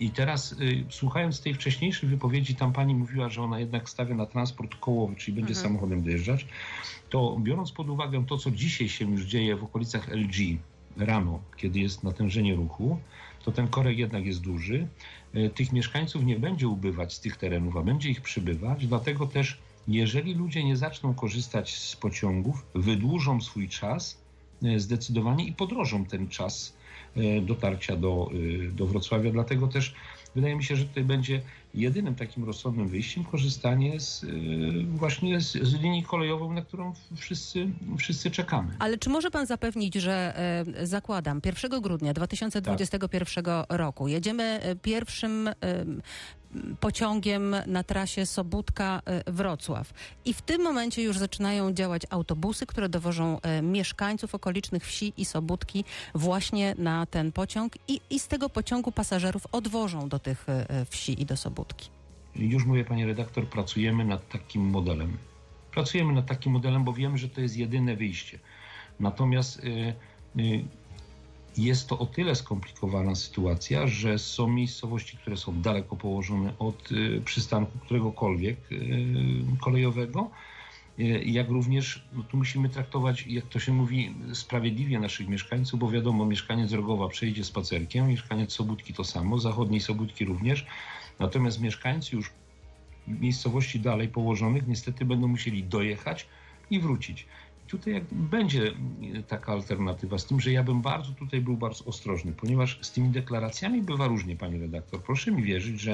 I 0.00 0.10
teraz 0.10 0.52
y, 0.52 0.84
słuchając 0.90 1.40
tej 1.40 1.54
wcześniejszej 1.54 2.08
wypowiedzi, 2.08 2.54
tam 2.54 2.72
pani 2.72 2.94
mówiła, 2.94 3.28
że 3.30 3.42
ona 3.42 3.60
jednak 3.60 3.88
stawia 3.88 4.14
na 4.14 4.26
transport 4.26 4.74
kołowy, 4.76 5.16
czyli 5.16 5.32
będzie 5.36 5.50
Mhm. 5.54 5.66
samochodem 5.66 6.02
dojeżdżać, 6.02 6.46
to 7.10 7.36
biorąc 7.40 7.72
pod 7.72 7.90
uwagę 7.90 8.24
to, 8.26 8.38
co 8.38 8.50
dzisiaj 8.50 8.88
się 8.88 9.10
już 9.10 9.22
dzieje 9.24 9.56
w 9.56 9.64
okolicach 9.64 10.08
LG, 10.08 10.58
rano, 10.96 11.40
kiedy 11.56 11.80
jest 11.80 12.04
natężenie 12.04 12.54
ruchu, 12.54 12.98
to 13.44 13.52
ten 13.52 13.68
korek 13.68 13.98
jednak 13.98 14.26
jest 14.26 14.40
duży. 14.40 14.88
E, 15.34 15.50
tych 15.50 15.72
mieszkańców 15.72 16.24
nie 16.24 16.38
będzie 16.38 16.68
ubywać 16.68 17.14
z 17.14 17.20
tych 17.20 17.36
terenów, 17.36 17.76
a 17.76 17.82
będzie 17.82 18.10
ich 18.10 18.20
przybywać, 18.20 18.86
dlatego 18.86 19.26
też 19.26 19.58
jeżeli 19.88 20.34
ludzie 20.34 20.64
nie 20.64 20.76
zaczną 20.76 21.14
korzystać 21.14 21.78
z 21.78 21.96
pociągów, 21.96 22.66
wydłużą 22.74 23.40
swój 23.40 23.68
czas 23.68 24.22
e, 24.62 24.80
zdecydowanie 24.80 25.46
i 25.46 25.52
podrożą 25.52 26.04
ten 26.04 26.28
czas 26.28 26.76
dotarcia 27.42 27.96
do, 27.96 28.30
do 28.72 28.86
Wrocławia. 28.86 29.30
Dlatego 29.30 29.68
też 29.68 29.94
wydaje 30.34 30.56
mi 30.56 30.64
się, 30.64 30.76
że 30.76 30.84
tutaj 30.84 31.04
będzie 31.04 31.40
jedynym 31.74 32.14
takim 32.14 32.44
rozsądnym 32.44 32.88
wyjściem 32.88 33.24
korzystanie 33.24 34.00
z, 34.00 34.26
właśnie 34.88 35.40
z, 35.40 35.52
z 35.52 35.74
linii 35.74 36.02
kolejową, 36.02 36.52
na 36.52 36.62
którą 36.62 36.92
wszyscy, 37.16 37.68
wszyscy 37.98 38.30
czekamy. 38.30 38.76
Ale 38.78 38.98
czy 38.98 39.10
może 39.10 39.30
pan 39.30 39.46
zapewnić, 39.46 39.94
że 39.94 40.38
e, 40.78 40.86
zakładam 40.86 41.40
1 41.44 41.80
grudnia 41.80 42.12
2021 42.12 43.44
tak. 43.44 43.66
roku 43.68 44.08
jedziemy 44.08 44.60
pierwszym 44.82 45.48
e, 45.48 45.54
pociągiem 46.80 47.56
na 47.66 47.82
trasie 47.82 48.26
Sobótka-Wrocław. 48.26 49.84
I 50.24 50.34
w 50.34 50.42
tym 50.42 50.62
momencie 50.62 51.02
już 51.02 51.18
zaczynają 51.18 51.72
działać 51.72 52.02
autobusy, 52.10 52.66
które 52.66 52.88
dowożą 52.88 53.40
e, 53.40 53.62
mieszkańców 53.62 54.34
okolicznych 54.34 54.86
wsi 54.86 55.12
i 55.16 55.24
Sobótki 55.24 55.84
właśnie 56.14 56.74
na 56.78 57.06
ten 57.06 57.32
pociąg 57.32 57.72
i, 57.88 58.00
i 58.10 58.18
z 58.18 58.28
tego 58.28 58.48
pociągu 58.48 58.92
pasażerów 58.92 59.46
odwożą 59.52 60.08
do 60.08 60.18
tych 60.18 60.48
e, 60.48 60.84
wsi 60.84 61.22
i 61.22 61.26
do 61.26 61.36
Sobótki. 61.36 61.88
Już 62.36 62.64
mówię, 62.64 62.84
panie 62.84 63.06
redaktor, 63.06 63.46
pracujemy 63.46 64.04
nad 64.04 64.28
takim 64.28 64.62
modelem. 64.62 65.16
Pracujemy 65.70 66.12
nad 66.12 66.26
takim 66.26 66.52
modelem, 66.52 66.84
bo 66.84 66.92
wiemy, 66.92 67.18
że 67.18 67.28
to 67.28 67.40
jest 67.40 67.56
jedyne 67.56 67.96
wyjście. 67.96 68.38
Natomiast 69.00 69.64
y, 69.64 69.94
y, 70.38 70.64
jest 71.56 71.88
to 71.88 71.98
o 71.98 72.06
tyle 72.06 72.34
skomplikowana 72.34 73.14
sytuacja, 73.14 73.86
że 73.86 74.18
są 74.18 74.48
miejscowości, 74.48 75.16
które 75.16 75.36
są 75.36 75.60
daleko 75.60 75.96
położone 75.96 76.58
od 76.58 76.92
y, 76.92 77.22
przystanku 77.24 77.78
któregokolwiek 77.78 78.72
y, 78.72 79.06
kolejowego, 79.60 80.30
y, 80.98 81.02
jak 81.24 81.48
również 81.48 82.04
no 82.12 82.22
tu 82.22 82.36
musimy 82.36 82.68
traktować, 82.68 83.26
jak 83.26 83.44
to 83.44 83.58
się 83.58 83.72
mówi, 83.72 84.14
sprawiedliwie 84.32 85.00
naszych 85.00 85.28
mieszkańców, 85.28 85.80
bo 85.80 85.90
wiadomo, 85.90 86.26
mieszkaniec 86.26 86.72
Rogowa 86.72 87.08
przejdzie 87.08 87.44
spacerkiem, 87.44 88.08
mieszkaniec 88.08 88.52
Sobótki 88.52 88.94
to 88.94 89.04
samo, 89.04 89.38
zachodniej 89.38 89.80
Sobótki 89.80 90.24
również, 90.24 90.66
natomiast 91.18 91.60
mieszkańcy 91.60 92.16
już 92.16 92.30
miejscowości 93.08 93.80
dalej 93.80 94.08
położonych 94.08 94.66
niestety 94.66 95.04
będą 95.04 95.28
musieli 95.28 95.64
dojechać 95.64 96.26
i 96.70 96.80
wrócić 96.80 97.26
tutaj 97.78 98.04
będzie 98.12 98.72
taka 99.28 99.52
alternatywa, 99.52 100.18
z 100.18 100.26
tym, 100.26 100.40
że 100.40 100.52
ja 100.52 100.62
bym 100.62 100.82
bardzo 100.82 101.12
tutaj 101.12 101.40
był 101.40 101.56
bardzo 101.56 101.84
ostrożny, 101.84 102.32
ponieważ 102.32 102.78
z 102.82 102.90
tymi 102.90 103.08
deklaracjami 103.08 103.82
bywa 103.82 104.06
różnie, 104.06 104.36
pani 104.36 104.60
redaktor. 104.60 105.02
Proszę 105.02 105.30
mi 105.30 105.42
wierzyć, 105.42 105.80
że 105.80 105.92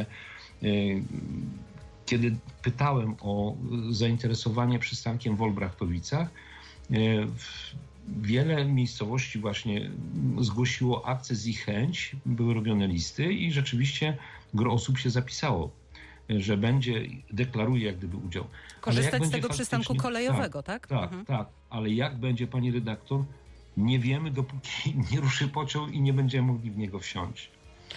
e, 0.63 0.67
kiedy 2.07 2.37
pytałem 2.63 3.15
o 3.21 3.57
zainteresowanie 3.91 4.79
przystankiem 4.79 5.37
w 5.37 5.43
Olbrachtowicach, 5.43 6.29
e, 6.91 6.97
wiele 8.09 8.65
miejscowości 8.65 9.39
właśnie 9.39 9.91
zgłosiło 10.41 11.07
akces 11.07 11.47
i 11.47 11.53
chęć, 11.53 12.17
były 12.27 12.55
robione 12.55 12.87
listy 12.87 13.33
i 13.33 13.53
rzeczywiście 13.53 14.17
gro 14.55 14.73
osób 14.73 14.99
się 14.99 15.11
zapisało 15.11 15.80
że 16.39 16.57
będzie, 16.57 17.03
deklaruje 17.33 17.87
jak 17.87 17.97
gdyby 17.97 18.17
udział. 18.17 18.45
Korzystać 18.81 19.25
z 19.25 19.31
tego 19.31 19.49
przystanku 19.49 19.95
kolejowego, 19.95 20.63
tak? 20.63 20.87
Tak, 20.87 21.01
tak, 21.01 21.05
mhm. 21.05 21.25
tak. 21.25 21.49
Ale 21.71 21.91
jak 21.91 22.17
będzie, 22.17 22.47
pani 22.47 22.71
redaktor, 22.73 23.25
nie 23.77 23.99
wiemy, 23.99 24.31
dopóki 24.31 24.95
nie 25.13 25.21
ruszy 25.21 25.49
pociąg 25.49 25.93
i 25.93 26.01
nie 26.01 26.13
będziemy 26.13 26.53
mogli 26.53 26.71
w 26.71 26.79
niego 26.79 26.99
wsiąść. 26.99 27.51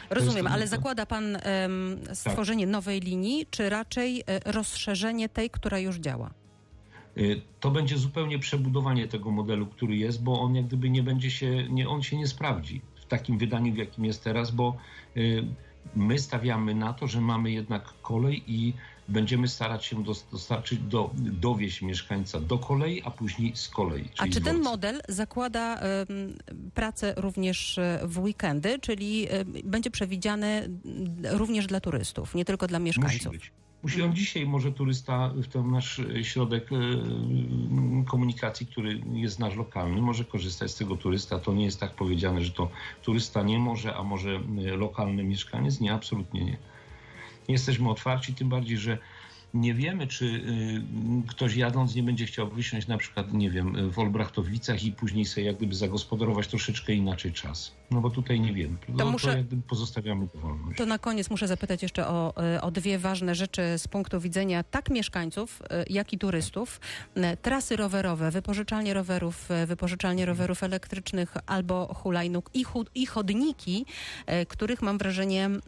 Rozumiem, 0.09 0.47
ale 0.47 0.67
zakłada 0.67 1.05
pan 1.05 1.25
um, 1.25 1.99
stworzenie 2.13 2.65
tak. 2.65 2.71
nowej 2.71 2.99
linii, 2.99 3.45
czy 3.51 3.69
raczej 3.69 4.23
e, 4.27 4.51
rozszerzenie 4.51 5.29
tej, 5.29 5.49
która 5.49 5.79
już 5.79 5.95
działa? 5.95 6.33
E, 7.17 7.21
to 7.59 7.71
będzie 7.71 7.97
zupełnie 7.97 8.39
przebudowanie 8.39 9.07
tego 9.07 9.31
modelu, 9.31 9.65
który 9.65 9.95
jest, 9.95 10.23
bo 10.23 10.41
on 10.41 10.55
jak 10.55 10.65
gdyby 10.65 10.89
nie 10.89 11.03
będzie 11.03 11.31
się, 11.31 11.69
nie, 11.69 11.89
on 11.89 12.03
się 12.03 12.17
nie 12.17 12.27
sprawdzi 12.27 12.81
w 12.95 13.05
takim 13.05 13.37
wydaniu, 13.37 13.73
w 13.73 13.77
jakim 13.77 14.05
jest 14.05 14.23
teraz, 14.23 14.51
bo 14.51 14.77
y, 15.17 15.45
My 15.95 16.19
stawiamy 16.19 16.75
na 16.75 16.93
to, 16.93 17.07
że 17.07 17.21
mamy 17.21 17.51
jednak 17.51 17.93
kolej 18.01 18.43
i 18.47 18.75
będziemy 19.07 19.47
starać 19.47 19.85
się 19.85 20.03
dostarczyć, 20.31 20.79
do, 20.79 21.09
dowieść 21.15 21.81
mieszkańca 21.81 22.39
do 22.39 22.57
kolei, 22.57 23.01
a 23.05 23.11
później 23.11 23.55
z 23.55 23.69
kolei. 23.69 24.09
A 24.17 24.27
czy 24.27 24.41
ten 24.41 24.61
model 24.61 25.01
zakłada 25.09 25.83
y, 25.83 26.05
pracę 26.73 27.13
również 27.17 27.77
e, 27.77 27.99
w 28.03 28.19
weekendy, 28.19 28.79
czyli 28.79 29.33
y, 29.33 29.45
będzie 29.63 29.91
przewidziany 29.91 30.69
również 31.23 31.67
dla 31.67 31.79
turystów, 31.79 32.35
nie 32.35 32.45
tylko 32.45 32.67
dla 32.67 32.79
mieszkańców? 32.79 33.25
Musi 33.25 33.39
być. 33.39 33.51
Musi 33.83 34.01
on 34.01 34.15
dzisiaj 34.15 34.45
może 34.45 34.71
turysta 34.71 35.29
w 35.35 35.47
ten 35.47 35.71
nasz 35.71 36.01
środek 36.21 36.69
e, 36.71 36.75
komunikacji, 38.05 38.67
który 38.67 39.01
jest 39.13 39.39
nasz 39.39 39.55
lokalny, 39.55 40.01
może 40.01 40.25
korzystać 40.25 40.71
z 40.71 40.75
tego 40.75 40.97
turysta. 40.97 41.39
To 41.39 41.53
nie 41.53 41.65
jest 41.65 41.79
tak 41.79 41.91
powiedziane, 41.91 42.43
że 42.43 42.51
to 42.51 42.69
turysta 43.01 43.43
nie 43.43 43.59
może, 43.59 43.95
a 43.95 44.03
może 44.03 44.39
lokalny 44.77 45.23
mieszkaniec. 45.23 45.79
Nie, 45.79 45.93
absolutnie 45.93 46.45
nie. 46.45 46.57
Jesteśmy 47.47 47.89
otwarci, 47.89 48.33
tym 48.33 48.49
bardziej, 48.49 48.77
że 48.77 48.97
nie 49.53 49.73
wiemy, 49.73 50.07
czy 50.07 50.25
y, 50.25 51.27
ktoś 51.27 51.55
jadąc 51.55 51.95
nie 51.95 52.03
będzie 52.03 52.25
chciał 52.25 52.49
wysiąść 52.49 52.87
na 52.87 52.97
przykład, 52.97 53.33
nie 53.33 53.49
wiem, 53.49 53.91
w 53.91 53.99
Olbrachtowicach 53.99 54.83
i 54.83 54.91
później 54.91 55.25
sobie 55.25 55.47
jak 55.47 55.57
gdyby 55.57 55.75
zagospodarować 55.75 56.47
troszeczkę 56.47 56.93
inaczej 56.93 57.31
czas. 57.31 57.71
No 57.93 58.01
bo 58.01 58.09
tutaj 58.09 58.39
nie 58.39 58.53
wiem. 58.53 58.77
To, 58.87 58.93
to, 58.93 59.11
muszę, 59.11 59.43
to 59.43 59.55
pozostawiamy 59.67 60.27
wolność. 60.33 60.77
To 60.77 60.85
na 60.85 60.97
koniec 60.97 61.29
muszę 61.29 61.47
zapytać 61.47 61.83
jeszcze 61.83 62.07
o, 62.07 62.33
y, 62.55 62.61
o 62.61 62.71
dwie 62.71 62.99
ważne 62.99 63.35
rzeczy 63.35 63.61
z 63.77 63.87
punktu 63.87 64.19
widzenia 64.19 64.63
tak 64.63 64.89
mieszkańców, 64.89 65.61
y, 65.61 65.93
jak 65.93 66.13
i 66.13 66.17
turystów. 66.17 66.79
Trasy 67.41 67.75
rowerowe, 67.75 68.31
wypożyczalnie 68.31 68.93
rowerów, 68.93 69.49
wypożyczalnie 69.67 70.25
rowerów 70.25 70.63
elektrycznych 70.63 71.33
albo 71.45 71.93
hulajnóg 71.93 72.49
i, 72.53 72.65
i 72.95 73.05
chodniki, 73.05 73.85
których 74.47 74.81
mam 74.81 74.97
wrażenie 74.97 75.45
mm, 75.45 75.61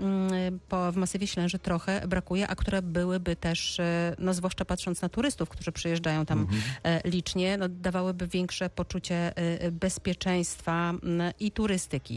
po, 0.69 0.91
w 0.91 0.95
masywie 0.95 1.27
Ślęży 1.27 1.59
trochę 1.59 2.07
brakuje, 2.07 2.47
a 2.47 2.55
które 2.55 2.81
byłyby 2.81 3.35
też 3.35 3.79
E, 3.79 4.15
no 4.19 4.33
zwłaszcza 4.33 4.65
patrząc 4.65 5.01
na 5.01 5.09
turystów, 5.09 5.49
którzy 5.49 5.71
przyjeżdżają 5.71 6.25
tam 6.25 6.39
mhm. 6.39 6.61
E, 6.83 7.09
licznie, 7.09 7.57
no, 7.57 7.69
dawałyby 7.69 8.27
większe 8.27 8.69
poczucie 8.69 9.37
e, 9.37 9.71
bezpieczeństwa 9.71 10.93
i 11.39 11.51
turystyki. 11.51 12.14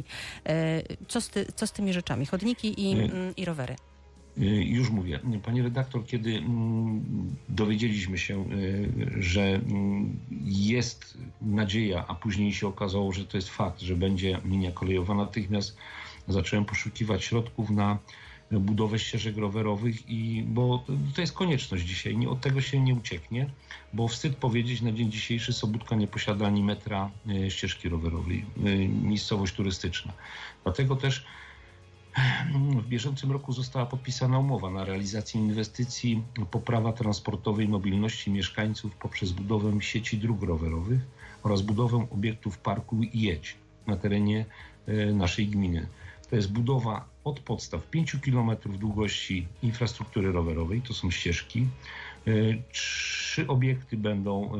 Co 1.09 1.21
z, 1.21 1.29
ty, 1.29 1.47
co 1.55 1.67
z 1.67 1.73
tymi 1.73 1.93
rzeczami? 1.93 2.27
Chodniki 2.27 2.75
i, 2.83 3.11
i 3.37 3.45
rowery. 3.45 3.77
Już 4.65 4.91
mówię. 4.91 5.21
Pani 5.43 5.63
redaktor, 5.63 6.07
kiedy 6.07 6.43
dowiedzieliśmy 7.49 8.19
się, 8.19 8.45
że 9.19 9.61
jest 10.45 11.19
nadzieja, 11.43 12.05
a 12.09 12.15
później 12.15 12.53
się 12.53 12.67
okazało, 12.67 13.13
że 13.13 13.25
to 13.25 13.37
jest 13.37 13.49
fakt, 13.49 13.81
że 13.81 13.97
będzie 13.97 14.41
linia 14.45 14.73
kolejowa, 14.73 15.15
natychmiast 15.15 15.77
zacząłem 16.29 16.65
poszukiwać 16.65 17.25
środków 17.25 17.71
na 17.71 17.99
budowę 18.51 18.99
ścieżek 18.99 19.37
rowerowych 19.37 20.11
i 20.11 20.45
bo 20.47 20.85
to 21.15 21.21
jest 21.21 21.33
konieczność 21.33 21.85
dzisiaj, 21.85 22.17
nie, 22.17 22.29
od 22.29 22.41
tego 22.41 22.61
się 22.61 22.81
nie 22.81 22.95
ucieknie, 22.95 23.51
bo 23.93 24.09
wstyd 24.09 24.37
powiedzieć, 24.37 24.83
na 24.83 24.93
dzień 24.93 25.11
dzisiejszy 25.11 25.53
Sobótka 25.53 25.97
nie 25.97 26.07
posiada 26.07 26.47
ani 26.47 26.63
metra 26.63 27.11
e, 27.29 27.51
ścieżki 27.51 27.89
rowerowej, 27.89 28.45
e, 28.57 28.89
miejscowość 28.89 29.55
turystyczna. 29.55 30.13
Dlatego 30.65 30.97
też 30.97 31.27
w 32.83 32.87
bieżącym 32.87 33.33
roku 33.33 33.53
została 33.53 33.87
podpisana 33.87 34.39
umowa 34.39 34.71
na 34.71 34.85
realizację 34.85 35.41
inwestycji 35.41 36.23
poprawa 36.51 36.93
transportowej 36.93 37.69
mobilności 37.69 38.31
mieszkańców 38.31 38.95
poprzez 38.95 39.33
budowę 39.33 39.83
sieci 39.83 40.19
dróg 40.19 40.43
rowerowych 40.43 41.01
oraz 41.43 41.63
budowę 41.63 42.07
obiektów 42.11 42.59
parku 42.59 43.03
i 43.03 43.21
jedź 43.21 43.57
na 43.87 43.97
terenie 43.97 44.47
e, 44.87 45.13
naszej 45.13 45.47
gminy. 45.47 45.87
To 46.31 46.37
jest 46.37 46.53
budowa 46.53 47.09
od 47.25 47.41
podstaw 47.41 47.91
5 47.91 48.17
km 48.25 48.51
długości 48.79 49.47
infrastruktury 49.63 50.33
rowerowej, 50.33 50.83
to 50.83 50.95
są 50.95 51.11
ścieżki. 51.11 51.67
E, 52.27 52.33
trzy 52.73 53.47
obiekty 53.47 53.97
będą 53.97 54.55
e, 54.55 54.59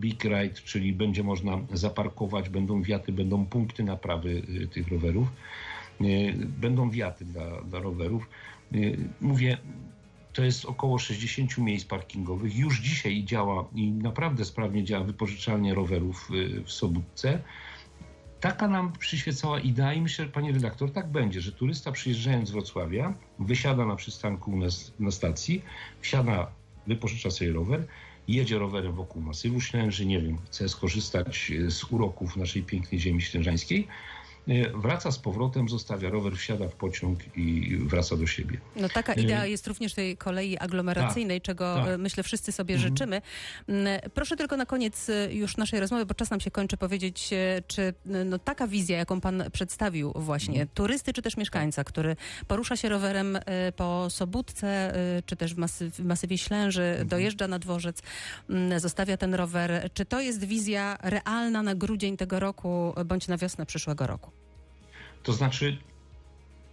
Big 0.00 0.24
Ride, 0.24 0.60
czyli 0.64 0.92
będzie 0.92 1.22
można 1.22 1.58
zaparkować, 1.72 2.48
będą 2.48 2.82
wiaty, 2.82 3.12
będą 3.12 3.46
punkty 3.46 3.84
naprawy 3.84 4.42
e, 4.62 4.66
tych 4.66 4.88
rowerów. 4.88 5.28
Będą 6.60 6.90
wiaty 6.90 7.24
dla, 7.24 7.62
dla 7.62 7.78
rowerów. 7.80 8.28
Mówię, 9.20 9.58
to 10.32 10.44
jest 10.44 10.64
około 10.64 10.98
60 10.98 11.58
miejsc 11.58 11.86
parkingowych. 11.86 12.56
Już 12.56 12.80
dzisiaj 12.80 13.24
działa 13.24 13.68
i 13.74 13.90
naprawdę 13.90 14.44
sprawnie 14.44 14.84
działa 14.84 15.04
wypożyczalnia 15.04 15.74
rowerów 15.74 16.28
w 16.64 16.72
Sobótce. 16.72 17.42
Taka 18.40 18.68
nam 18.68 18.92
przyświecała 18.92 19.60
idea 19.60 19.94
i 19.94 20.00
myślę, 20.00 20.24
że 20.24 20.30
pani 20.30 20.52
redaktor, 20.52 20.92
tak 20.92 21.08
będzie, 21.08 21.40
że 21.40 21.52
turysta 21.52 21.92
przyjeżdżając 21.92 22.48
z 22.48 22.52
Wrocławia, 22.52 23.14
wysiada 23.38 23.86
na 23.86 23.96
przystanku 23.96 24.50
u 24.50 24.56
nas 24.56 24.92
na 25.00 25.10
stacji, 25.10 25.62
wsiada, 26.00 26.50
wypożycza 26.86 27.30
sobie 27.30 27.52
rower 27.52 27.86
jedzie 28.30 28.58
rowerem 28.58 28.92
wokół 28.92 29.22
masywu 29.22 29.60
Ślęży, 29.60 30.06
nie 30.06 30.20
wiem, 30.20 30.38
chce 30.46 30.68
skorzystać 30.68 31.52
z 31.68 31.84
uroków 31.84 32.36
naszej 32.36 32.62
pięknej 32.62 33.00
ziemi 33.00 33.22
ślężańskiej, 33.22 33.88
wraca 34.74 35.12
z 35.12 35.18
powrotem, 35.18 35.68
zostawia 35.68 36.10
rower, 36.10 36.36
wsiada 36.36 36.68
w 36.68 36.72
pociąg 36.74 37.18
i 37.36 37.76
wraca 37.76 38.16
do 38.16 38.26
siebie. 38.26 38.58
No 38.76 38.88
taka 38.88 39.12
Y- 39.14 39.20
idea 39.20 39.46
jest 39.46 39.66
również 39.66 39.94
tej 39.94 40.16
kolei 40.16 40.58
aglomeracyjnej, 40.58 41.40
czego 41.40 41.74
tak. 41.74 41.88
e, 41.88 41.98
myślę 41.98 42.22
wszyscy 42.22 42.52
sobie 42.52 42.74
Mhm. 42.74 42.92
życzymy. 42.92 43.22
Mm, 43.68 44.00
Proszę 44.14 44.36
tylko 44.36 44.56
na 44.56 44.66
koniec 44.66 45.08
e, 45.10 45.34
już 45.34 45.56
naszej 45.56 45.80
rozmowy, 45.80 46.06
bo 46.06 46.14
czas 46.14 46.30
nam 46.30 46.40
się 46.40 46.50
kończy, 46.50 46.76
powiedzieć, 46.76 47.32
e, 47.32 47.62
czy 47.66 47.94
no, 48.04 48.38
taka 48.38 48.66
wizja, 48.66 48.98
jaką 48.98 49.20
pan 49.20 49.44
przedstawił 49.52 50.12
właśnie, 50.16 50.54
Mhm. 50.54 50.68
turysty 50.74 51.12
czy 51.12 51.22
też 51.22 51.36
mieszkańca, 51.36 51.84
który 51.84 52.16
porusza 52.48 52.76
się 52.76 52.88
rowerem 52.88 53.36
e, 53.36 53.72
po 53.72 54.10
Sobótce, 54.10 54.94
e, 55.18 55.22
czy 55.26 55.36
też 55.36 55.54
w, 55.54 55.58
masy, 55.58 55.90
w 55.90 56.00
masywie 56.04 56.38
Ślęży, 56.38 56.82
Mhm. 56.82 57.08
dojeżdża 57.08 57.48
na 57.48 57.58
dworzec, 57.58 58.02
mm, 58.50 58.80
zostawia 58.80 59.16
ten 59.16 59.34
rower. 59.34 59.90
Czy 59.94 60.04
to 60.04 60.20
jest 60.20 60.44
wizja 60.44 60.98
realna 61.02 61.62
na 61.62 61.74
grudzień 61.74 62.16
tego 62.16 62.40
roku, 62.40 62.92
e, 62.96 63.04
bądź 63.04 63.28
na 63.28 63.36
wiosnę 63.36 63.66
przyszłego 63.66 64.06
roku? 64.06 64.30
To 65.22 65.32
znaczy, 65.32 65.78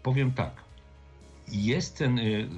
powiem 0.04 0.32
tak. 0.32 0.64
Jest, 1.48 1.98
ten, 1.98 2.20
y, 2.20 2.50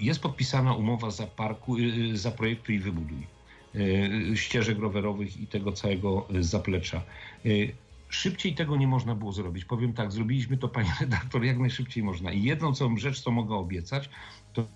jest 0.00 0.20
podpisana 0.20 0.74
umowa 0.74 1.10
za 1.10 1.26
parku, 1.26 1.76
y, 1.78 2.16
za 2.16 2.30
projektu 2.30 2.72
i 2.72 2.78
wybuduj 2.78 3.26
y, 3.74 4.36
ścieżek 4.36 4.78
rowerowych 4.78 5.40
i 5.40 5.46
tego 5.46 5.72
całego 5.72 6.28
y, 6.34 6.42
zaplecza. 6.42 7.02
Y, 7.46 7.74
Szybciej 8.08 8.54
tego 8.54 8.76
nie 8.76 8.86
można 8.86 9.14
było 9.14 9.32
zrobić. 9.32 9.64
Powiem 9.64 9.92
tak, 9.92 10.12
zrobiliśmy 10.12 10.56
to, 10.56 10.68
panie 10.68 10.92
redaktor, 11.00 11.44
jak 11.44 11.58
najszybciej 11.58 12.02
można. 12.02 12.32
I 12.32 12.42
jedną 12.42 12.74
co 12.74 12.90
rzecz, 12.96 13.20
co 13.20 13.30
mogę 13.30 13.54
obiecać, 13.54 14.10
to 14.52 14.66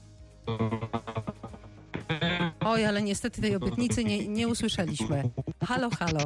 Oj, 2.61 2.85
ale 2.85 3.03
niestety 3.03 3.41
tej 3.41 3.57
obietnicy 3.57 4.05
nie, 4.05 4.29
nie 4.29 4.49
usłyszeliśmy. 4.49 5.31
Halo, 5.65 5.91
halo. 5.91 6.21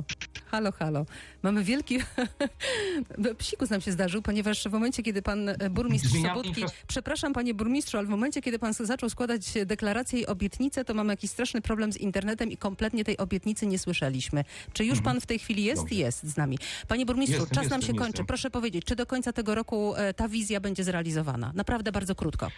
Halo, 0.50 0.72
halo. 0.72 1.06
Mamy 1.42 1.64
wielki... 1.64 1.98
Psikus 3.38 3.70
nam 3.70 3.80
się 3.80 3.92
zdarzył, 3.92 4.22
ponieważ 4.22 4.64
w 4.64 4.72
momencie, 4.72 5.02
kiedy 5.02 5.22
pan 5.22 5.48
e, 5.48 5.70
burmistrz 5.70 6.12
infras- 6.14 6.70
Przepraszam, 6.86 7.32
panie 7.32 7.54
burmistrzu, 7.54 7.98
ale 7.98 8.06
w 8.06 8.10
momencie, 8.10 8.42
kiedy 8.42 8.58
pan 8.58 8.72
zaczął 8.72 9.10
składać 9.10 9.40
deklaracje 9.66 10.20
i 10.20 10.26
obietnice, 10.26 10.84
to 10.84 10.94
mamy 10.94 11.12
jakiś 11.12 11.30
straszny 11.30 11.60
problem 11.60 11.92
z 11.92 11.96
internetem 11.96 12.50
i 12.50 12.56
kompletnie 12.56 13.04
tej 13.04 13.16
obietnicy 13.18 13.66
nie 13.66 13.78
słyszeliśmy. 13.78 14.44
Czy 14.72 14.84
już 14.84 15.00
pan 15.00 15.20
w 15.20 15.26
tej 15.26 15.38
chwili 15.38 15.64
jest? 15.64 15.82
Dobrze. 15.82 15.94
Jest 15.94 16.22
z 16.24 16.36
nami. 16.36 16.58
Panie 16.88 17.06
burmistrzu, 17.06 17.40
Jestem, 17.40 17.54
czas 17.54 17.70
nam 17.70 17.80
jestem, 17.80 17.94
się 17.94 17.98
kończy. 17.98 18.10
jestem. 18.10 18.26
Proszę 18.26 18.50
powiedzieć, 18.50 18.84
czy 18.84 18.96
do 18.96 19.06
końca 19.06 19.32
tego 19.32 19.54
roku 19.54 19.94
e, 19.96 20.14
ta 20.14 20.28
wizja 20.28 20.60
będzie 20.60 20.84
zrealizowana? 20.84 21.52
Naprawdę 21.54 21.92
bardzo 21.92 22.14
krótko. 22.14 22.48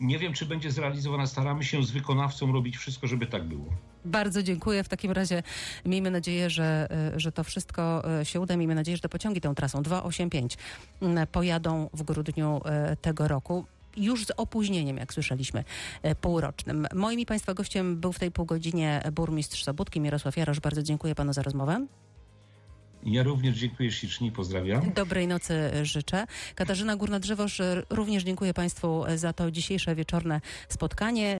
Nie 0.00 0.18
wiem, 0.18 0.32
czy 0.32 0.46
będzie 0.46 0.70
zrealizowana. 0.70 1.26
Staramy 1.26 1.64
się 1.64 1.82
z 1.82 1.90
wykonawcą 1.90 2.52
robić 2.52 2.76
wszystko, 2.76 3.06
żeby 3.06 3.26
tak 3.26 3.44
było. 3.44 3.66
Bardzo 4.04 4.42
dziękuję. 4.42 4.84
W 4.84 4.88
takim 4.88 5.12
razie 5.12 5.42
miejmy 5.84 6.10
nadzieję, 6.10 6.50
że, 6.50 6.88
y, 7.16 7.20
że 7.20 7.32
to 7.32 7.44
wszystko 7.44 8.02
y, 8.20 8.24
się 8.24 8.40
uda. 8.40 8.56
Miejmy 8.56 8.74
nadzieję, 8.74 8.96
że 8.96 9.00
te 9.00 9.08
pociągi 9.08 9.40
tą 9.40 9.54
trasą 9.54 9.82
285 9.82 10.56
mm, 11.02 11.26
pojadą 11.26 11.90
w 11.92 12.02
grudniu 12.02 12.60
y, 12.92 12.96
tego 12.96 13.28
roku. 13.28 13.64
Już 13.96 14.26
z 14.26 14.30
opóźnieniem, 14.36 14.96
jak 14.96 15.14
słyszeliśmy, 15.14 15.64
półrocznym. 16.20 16.86
Moim 16.94 17.20
i 17.20 17.26
Państwa 17.26 17.54
gościem 17.54 18.00
był 18.00 18.12
w 18.12 18.18
tej 18.18 18.30
półgodzinie 18.30 19.02
burmistrz 19.12 19.64
Sobótki, 19.64 20.00
Mirosław 20.00 20.36
Jarosz. 20.36 20.60
Bardzo 20.60 20.82
dziękuję 20.82 21.14
Panu 21.14 21.32
za 21.32 21.42
rozmowę. 21.42 21.86
Ja 23.06 23.22
również 23.22 23.56
dziękuję 23.56 23.92
ślicznie 23.92 24.32
pozdrawiam. 24.32 24.92
Dobrej 24.92 25.26
nocy 25.28 25.70
życzę. 25.82 26.26
Katarzyna 26.54 26.96
Górna-Drzewoż, 26.96 27.60
y, 27.60 27.82
również 27.90 28.24
dziękuję 28.24 28.54
Państwu 28.54 29.04
za 29.16 29.32
to 29.32 29.50
dzisiejsze 29.50 29.94
wieczorne 29.94 30.40
spotkanie. 30.68 31.37